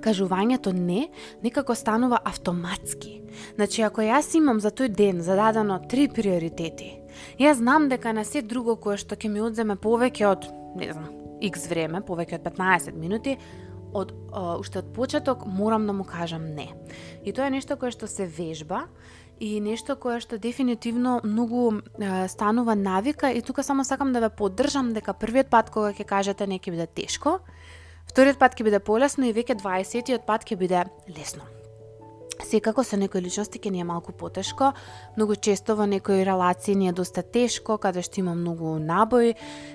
кажувањето 0.00 0.72
не 0.72 1.08
некако 1.42 1.74
станува 1.74 2.18
автоматски. 2.24 3.20
Значи, 3.54 3.82
ако 3.82 4.00
јас 4.00 4.34
имам 4.36 4.60
за 4.60 4.70
тој 4.70 4.88
ден 4.88 5.22
зададено 5.22 5.80
три 5.88 6.08
приоритети, 6.08 7.00
јас 7.38 7.60
знам 7.62 7.88
дека 7.88 8.12
на 8.12 8.24
се 8.24 8.42
друго 8.42 8.76
кое 8.76 8.96
што 8.96 9.16
ќе 9.16 9.28
ми 9.28 9.40
одземе 9.40 9.76
повеќе 9.76 10.26
од, 10.30 10.48
не 10.76 10.92
знам, 10.92 11.12
x 11.42 11.68
време, 11.68 12.00
повеќе 12.00 12.38
од 12.38 12.46
15 12.46 12.94
минути, 12.98 13.36
од 13.94 14.12
о, 14.32 14.58
уште 14.58 14.80
од 14.82 14.90
почеток 14.94 15.46
морам 15.46 15.86
да 15.86 15.92
му 15.92 16.04
кажам 16.04 16.46
не. 16.54 16.68
И 17.24 17.32
тоа 17.32 17.46
е 17.46 17.54
нешто 17.54 17.76
кое 17.78 17.94
што 17.94 18.10
се 18.10 18.26
вежба 18.26 18.88
и 19.40 19.60
нешто 19.62 19.96
кое 19.96 20.18
што 20.20 20.38
дефинитивно 20.38 21.20
многу 21.24 21.78
е, 21.78 22.28
станува 22.28 22.74
навика 22.74 23.30
и 23.30 23.42
тука 23.42 23.62
само 23.62 23.84
сакам 23.84 24.12
да 24.12 24.20
ве 24.20 24.30
поддржам 24.30 24.92
дека 24.94 25.14
првиот 25.14 25.50
пат 25.50 25.70
кога 25.70 25.94
ќе 25.94 26.04
кажете 26.04 26.46
не 26.46 26.58
ќе 26.58 26.74
биде 26.74 26.86
тешко, 26.86 27.38
Вториот 28.10 28.38
пат 28.38 28.54
ќе 28.54 28.68
биде 28.68 28.80
полесно 28.80 29.26
и 29.26 29.34
веќе 29.34 29.58
20-тиот 29.60 30.26
пат 30.26 30.44
ќе 30.46 30.56
биде 30.60 30.84
лесно. 31.08 31.46
Секако 32.44 32.82
со 32.84 32.98
некои 32.98 33.22
личности 33.22 33.60
ќе 33.62 33.70
ни 33.70 33.80
е 33.80 33.86
малку 33.88 34.12
потешко, 34.12 34.72
многу 35.16 35.36
често 35.36 35.76
во 35.78 35.86
некои 35.86 36.24
релации 36.26 36.74
ни 36.74 36.88
е 36.88 36.92
доста 36.92 37.22
тешко, 37.22 37.78
каде 37.78 38.02
што 38.02 38.20
има 38.20 38.34
многу 38.34 38.74
набој, 38.82 39.34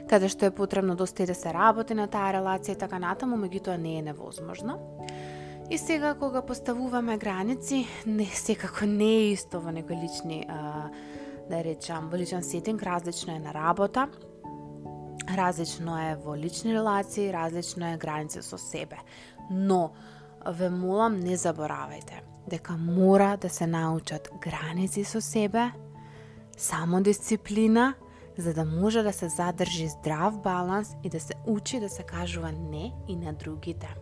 каде 0.10 0.30
што 0.30 0.50
е 0.50 0.56
потребно 0.56 0.96
доста 0.96 1.24
и 1.24 1.30
да 1.30 1.36
се 1.36 1.54
работи 1.56 1.98
на 1.98 2.08
таа 2.08 2.34
релација 2.36 2.76
и 2.76 2.80
така 2.80 3.00
натаму, 3.00 3.40
меѓутоа 3.40 3.78
не 3.78 3.98
е 4.00 4.06
невозможно. 4.12 4.78
И 5.70 5.78
сега 5.78 6.14
кога 6.14 6.42
поставуваме 6.42 7.18
граници, 7.18 7.88
не 8.06 8.26
секако 8.26 8.86
не 8.86 9.12
е 9.16 9.32
исто 9.32 9.62
во 9.62 9.72
некои 9.72 9.96
лични 9.96 10.46
а, 10.50 10.90
да 11.50 11.64
речам, 11.64 12.10
во 12.10 12.18
личен 12.18 12.44
сетинг, 12.44 12.84
различно 12.84 13.36
е 13.36 13.40
на 13.40 13.54
работа, 13.54 14.10
Различно 15.36 15.98
е 15.98 16.16
во 16.16 16.36
лични 16.36 16.74
релации, 16.74 17.34
различно 17.34 17.94
е 17.94 17.98
граница 17.98 18.44
со 18.44 18.58
себе. 18.58 18.98
Но, 19.52 19.92
ве 20.46 20.70
молам, 20.70 21.20
не 21.20 21.38
заборавајте 21.38 22.24
дека 22.50 22.78
мора 22.78 23.38
да 23.38 23.50
се 23.50 23.68
научат 23.68 24.30
граници 24.42 25.04
со 25.04 25.22
себе, 25.22 25.72
само 26.58 27.02
дисциплина, 27.02 27.94
за 28.38 28.54
да 28.54 28.66
може 28.66 29.04
да 29.04 29.14
се 29.14 29.30
задржи 29.30 29.88
здрав 29.88 30.42
баланс 30.42 30.96
и 31.04 31.10
да 31.10 31.20
се 31.20 31.34
учи 31.48 31.80
да 31.80 31.90
се 31.90 32.04
кажува 32.04 32.52
не 32.52 32.94
и 33.08 33.16
на 33.16 33.34
другите. 33.34 33.96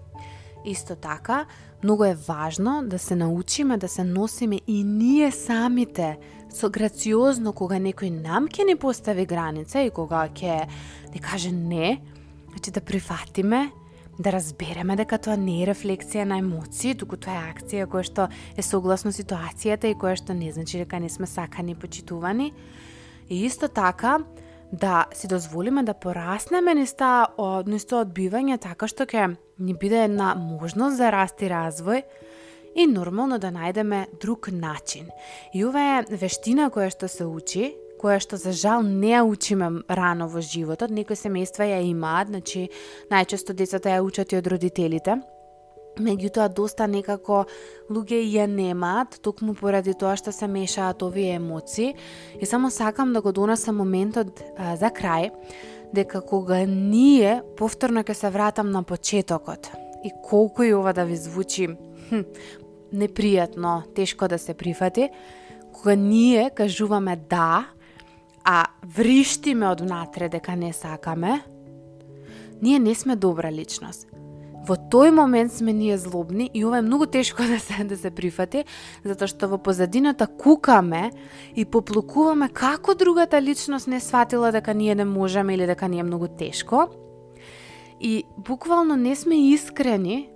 Исто 0.67 0.95
така, 0.95 1.45
многу 1.84 2.03
е 2.03 2.17
важно 2.27 2.84
да 2.86 2.99
се 2.99 3.15
научиме 3.15 3.77
да 3.77 3.88
се 3.88 4.03
носиме 4.03 4.60
и 4.67 4.84
ние 4.84 5.32
самите 5.32 6.17
со 6.51 6.67
грациозно 6.69 7.53
кога 7.56 7.80
некој 7.80 8.12
нам 8.12 8.49
ќе 8.51 8.65
ни 8.67 8.75
постави 8.75 9.23
граница 9.23 9.80
и 9.80 9.93
кога 9.95 10.25
ќе 10.27 10.67
ни 11.13 11.23
каже 11.23 11.53
не, 11.56 12.01
значи 12.51 12.71
да 12.71 12.82
прифатиме, 12.82 13.71
да 14.19 14.36
разбереме 14.36 14.99
дека 14.99 15.15
тоа 15.17 15.39
не 15.39 15.62
е 15.63 15.69
рефлексија 15.71 16.27
на 16.27 16.41
емоции, 16.43 16.97
туку 16.99 17.15
тоа 17.15 17.38
е 17.38 17.47
акција 17.53 17.88
која 17.88 18.03
што 18.03 18.27
е 18.58 18.62
согласно 18.62 19.15
ситуацијата 19.15 19.88
и 19.88 19.95
која 19.95 20.19
што 20.19 20.36
не 20.36 20.51
значи 20.51 20.84
дека 20.84 20.99
не 20.99 21.08
сме 21.08 21.32
сакани 21.32 21.71
и 21.71 21.80
почитувани. 21.80 22.51
И 23.30 23.45
исто 23.45 23.71
така, 23.71 24.19
да 24.73 25.06
си 25.13 25.27
дозволиме 25.27 25.84
да 25.84 25.93
пораснеме 25.93 26.75
низ 26.75 26.91
таа 26.93 27.32
низ 27.63 27.88
тоа 27.88 28.03
одбивање 28.03 28.60
така 28.60 28.88
што 28.91 29.08
ќе 29.08 29.38
ни 29.59 29.73
биде 29.73 30.03
една 30.03 30.35
можност 30.35 30.97
за 30.97 31.11
раст 31.11 31.41
и 31.41 31.49
развој 31.49 32.03
и 32.77 32.85
нормално 32.87 33.39
да 33.39 33.49
најдеме 33.51 34.05
друг 34.21 34.51
начин. 34.51 35.09
И 35.53 35.65
ова 35.65 35.81
е 35.97 36.15
вештина 36.15 36.69
која 36.69 36.91
што 36.93 37.09
се 37.09 37.25
учи, 37.25 37.73
која 37.97 38.19
што 38.21 38.37
за 38.37 38.53
жал 38.53 38.85
не 38.85 39.15
ја 39.15 39.23
учиме 39.25 39.81
рано 39.89 40.27
во 40.29 40.41
животот. 40.41 40.93
Некои 40.93 41.17
семејства 41.17 41.65
ја 41.65 41.81
имаат, 41.81 42.29
значи 42.29 42.69
најчесто 43.09 43.57
децата 43.57 43.89
ја 43.89 44.05
учат 44.05 44.33
и 44.33 44.37
од 44.37 44.47
родителите. 44.47 45.17
Меѓутоа, 45.97 46.51
доста 46.53 46.85
некако 46.85 47.47
луѓе 47.89 48.19
ја 48.29 48.45
немаат, 48.45 49.17
токму 49.25 49.55
поради 49.57 49.95
тоа 49.97 50.13
што 50.13 50.29
се 50.31 50.45
мешаат 50.45 51.01
овие 51.01 51.39
емоции. 51.39 51.95
И 52.39 52.45
само 52.45 52.69
сакам 52.69 53.13
да 53.13 53.21
го 53.21 53.31
донесам 53.31 53.81
моментот 53.81 54.43
а, 54.57 54.75
за 54.77 54.93
крај, 54.93 55.31
дека 55.93 56.21
кога 56.21 56.65
ние, 56.65 57.41
повторно 57.58 58.04
ќе 58.04 58.13
се 58.13 58.30
вратам 58.30 58.71
на 58.71 58.84
почетокот, 58.84 59.71
и 60.04 60.12
колку 60.23 60.63
и 60.63 60.73
ова 60.73 60.93
да 60.93 61.06
ви 61.06 61.15
звучи 61.15 61.67
хм, 62.10 62.23
непријатно, 62.93 63.93
тешко 63.95 64.28
да 64.28 64.38
се 64.38 64.54
прифати, 64.54 65.10
кога 65.73 65.95
ние 65.95 66.50
кажуваме 66.50 67.15
да, 67.30 67.67
а 68.43 68.65
вриштиме 68.95 69.67
од 69.67 69.82
внатре 69.82 70.30
дека 70.30 70.56
не 70.56 70.73
сакаме, 70.73 71.41
ние 72.62 72.80
не 72.80 72.95
сме 72.95 73.15
добра 73.15 73.52
личност. 73.52 74.08
Во 74.67 74.75
тој 74.75 75.13
момент 75.15 75.53
сме 75.53 75.71
ние 75.73 75.97
злобни 75.97 76.49
и 76.53 76.65
ова 76.65 76.77
е 76.77 76.82
многу 76.84 77.06
тешко 77.06 77.43
да 77.47 77.60
се 77.60 77.84
да 77.84 77.97
се 77.97 78.12
прифати, 78.12 78.65
затоа 79.06 79.27
што 79.32 79.47
во 79.47 79.58
позадината 79.58 80.27
кукаме 80.27 81.12
и 81.56 81.65
поплукуваме 81.65 82.49
како 82.49 82.95
другата 82.95 83.41
личност 83.41 83.88
не 83.88 83.99
сватила 83.99 84.51
дека 84.51 84.73
ние 84.73 84.95
не 84.95 85.06
можеме 85.06 85.56
или 85.56 85.65
дека 85.65 85.88
ни 85.88 85.99
е 85.99 86.03
многу 86.03 86.27
тешко. 86.27 86.89
И 88.01 88.23
буквално 88.38 88.95
не 88.95 89.15
сме 89.15 89.53
искрени 89.53 90.30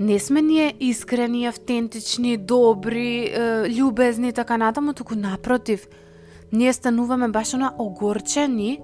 не 0.00 0.18
сме 0.18 0.42
ние 0.42 0.74
искрени, 0.80 1.46
автентични, 1.46 2.36
добри, 2.36 3.30
љубезни 3.70 4.28
и 4.28 4.32
така 4.32 4.56
натаму, 4.56 4.92
туку 4.92 5.14
напротив, 5.14 5.86
ние 6.52 6.72
стануваме 6.72 7.28
баш 7.28 7.54
она 7.54 7.74
огорчени 7.78 8.80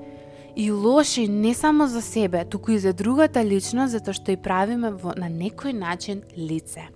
и 0.57 0.71
лоши 0.71 1.29
не 1.29 1.55
само 1.55 1.87
за 1.87 2.03
себе, 2.03 2.45
туку 2.45 2.71
и 2.71 2.79
за 2.79 2.93
другата 2.93 3.45
личност, 3.45 3.93
затоа 3.93 4.15
што 4.15 4.33
и 4.33 4.37
правиме 4.37 4.91
во, 4.91 5.15
на 5.17 5.31
некој 5.31 5.73
начин 5.73 6.23
лице. 6.37 6.89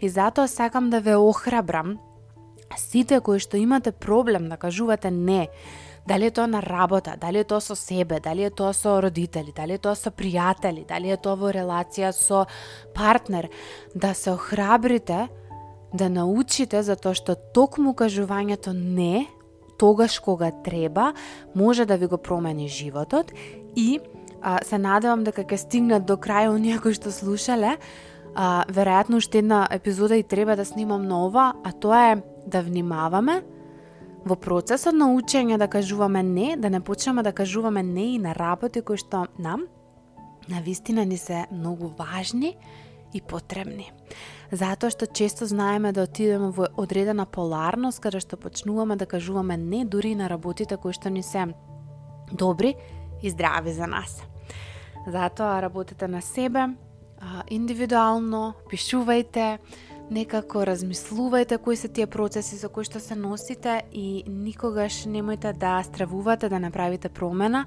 И 0.00 0.08
затоа 0.08 0.48
сакам 0.48 0.90
да 0.90 1.00
ве 1.00 1.16
охрабрам, 1.16 1.98
сите 2.76 3.20
кои 3.20 3.38
што 3.38 3.56
имате 3.56 3.92
проблем 3.92 4.48
да 4.48 4.56
кажувате 4.56 5.10
не, 5.10 5.48
дали 6.06 6.26
е 6.26 6.30
тоа 6.30 6.46
на 6.46 6.62
работа, 6.62 7.16
дали 7.20 7.38
е 7.38 7.44
тоа 7.44 7.60
со 7.60 7.76
себе, 7.76 8.20
дали 8.20 8.44
е 8.44 8.50
тоа 8.50 8.72
со 8.72 9.00
родители, 9.02 9.52
дали 9.56 9.74
е 9.74 9.78
тоа 9.78 9.94
со 9.94 10.10
пријатели, 10.10 10.86
дали 10.86 11.10
е 11.10 11.16
тоа 11.16 11.36
во 11.36 11.52
релација 11.52 12.12
со 12.12 12.46
партнер, 12.94 13.48
да 13.94 14.14
се 14.14 14.34
охрабрите, 14.34 15.28
да 15.94 16.08
научите 16.08 16.82
за 16.82 16.96
тоа 16.96 17.14
што 17.14 17.34
токму 17.34 17.94
кажувањето 17.94 18.74
не 18.74 19.26
тогаш 19.84 20.18
кога 20.18 20.50
треба, 20.50 21.12
може 21.54 21.84
да 21.84 21.96
ви 21.96 22.06
го 22.06 22.18
промени 22.18 22.68
животот 22.68 23.32
и 23.76 24.00
а, 24.42 24.58
се 24.64 24.78
надевам 24.78 25.24
дека 25.28 25.44
ќе 25.44 25.60
стигнат 25.60 26.06
до 26.08 26.16
крај 26.16 26.48
оние 26.48 26.78
кои 26.80 26.96
што 26.96 27.12
слушале. 27.12 27.76
А, 28.32 28.64
веројатно 28.64 29.20
уште 29.20 29.44
една 29.44 29.68
епизода 29.68 30.16
и 30.16 30.24
треба 30.24 30.56
да 30.56 30.64
снимам 30.64 31.04
нова, 31.04 31.52
а 31.64 31.72
тоа 31.72 32.00
е 32.12 32.22
да 32.48 32.64
внимаваме 32.64 33.42
во 34.24 34.40
процесот 34.40 34.96
на 34.96 35.12
учење 35.12 35.60
да 35.60 35.68
кажуваме 35.68 36.22
не, 36.22 36.56
да 36.56 36.70
не 36.72 36.80
почнеме 36.80 37.22
да 37.22 37.36
кажуваме 37.36 37.82
не 37.82 38.14
и 38.14 38.18
на 38.18 38.32
работи 38.32 38.80
кои 38.80 38.96
што 38.96 39.26
нам 39.38 39.68
на 40.48 40.64
вистина 40.64 41.04
ни 41.04 41.20
се 41.20 41.44
многу 41.52 41.92
важни 41.92 42.56
и 43.14 43.20
потребни. 43.20 43.92
Затоа 44.52 44.90
што 44.90 45.06
често 45.06 45.46
знаеме 45.46 45.92
да 45.92 46.04
отидеме 46.04 46.50
во 46.50 46.68
одредена 46.76 47.26
поларност 47.26 48.02
каде 48.02 48.20
што 48.20 48.36
почнуваме 48.36 48.96
да 48.96 49.06
кажуваме 49.06 49.56
не 49.56 49.84
дури 49.84 50.14
на 50.14 50.28
работите 50.28 50.76
кои 50.76 50.92
што 50.92 51.10
ни 51.10 51.22
се 51.22 51.54
добри 52.32 52.74
и 53.22 53.30
здрави 53.30 53.72
за 53.72 53.86
нас. 53.86 54.22
Затоа 55.06 55.62
работете 55.62 56.08
на 56.08 56.22
себе, 56.22 56.74
индивидуално, 57.50 58.54
пишувајте, 58.70 59.58
некако 60.10 60.64
размислувајте 60.64 61.58
кои 61.58 61.76
се 61.76 61.88
тие 61.88 62.06
процеси 62.06 62.58
со 62.60 62.68
кои 62.68 62.84
што 62.84 63.00
се 63.00 63.16
носите 63.16 63.82
и 63.92 64.24
никогаш 64.28 65.04
немојте 65.08 65.52
да 65.56 65.82
стравувате 65.82 66.48
да 66.48 66.60
направите 66.60 67.08
промена, 67.08 67.66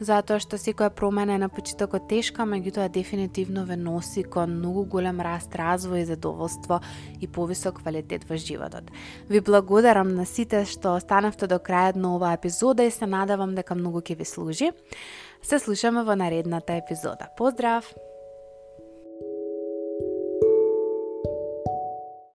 затоа 0.00 0.40
што 0.40 0.58
секоја 0.58 0.90
промена 0.90 1.36
е 1.36 1.42
на 1.44 1.48
почетокот 1.52 2.08
тешка, 2.08 2.42
меѓутоа 2.48 2.88
дефинитивно 2.90 3.64
ве 3.68 3.76
носи 3.76 4.24
кон 4.24 4.56
многу 4.58 4.84
голем 4.84 5.20
раст, 5.20 5.54
развој, 5.54 6.04
задоволство 6.08 6.80
и 7.20 7.28
повисок 7.28 7.82
квалитет 7.82 8.24
во 8.28 8.36
животот. 8.36 8.90
Ви 9.28 9.40
благодарам 9.40 10.14
на 10.16 10.26
сите 10.26 10.64
што 10.64 10.96
останавте 10.96 11.46
до 11.46 11.60
крајот 11.60 11.96
на 11.96 12.16
оваа 12.16 12.34
епизода 12.34 12.84
и 12.84 12.90
се 12.90 13.06
надавам 13.06 13.54
дека 13.54 13.74
многу 13.74 14.00
ќе 14.00 14.16
ви 14.16 14.24
служи. 14.24 14.72
Се 15.42 15.58
слушаме 15.58 16.04
во 16.04 16.16
наредната 16.16 16.72
епизода. 16.72 17.28
Поздрав! 17.36 17.94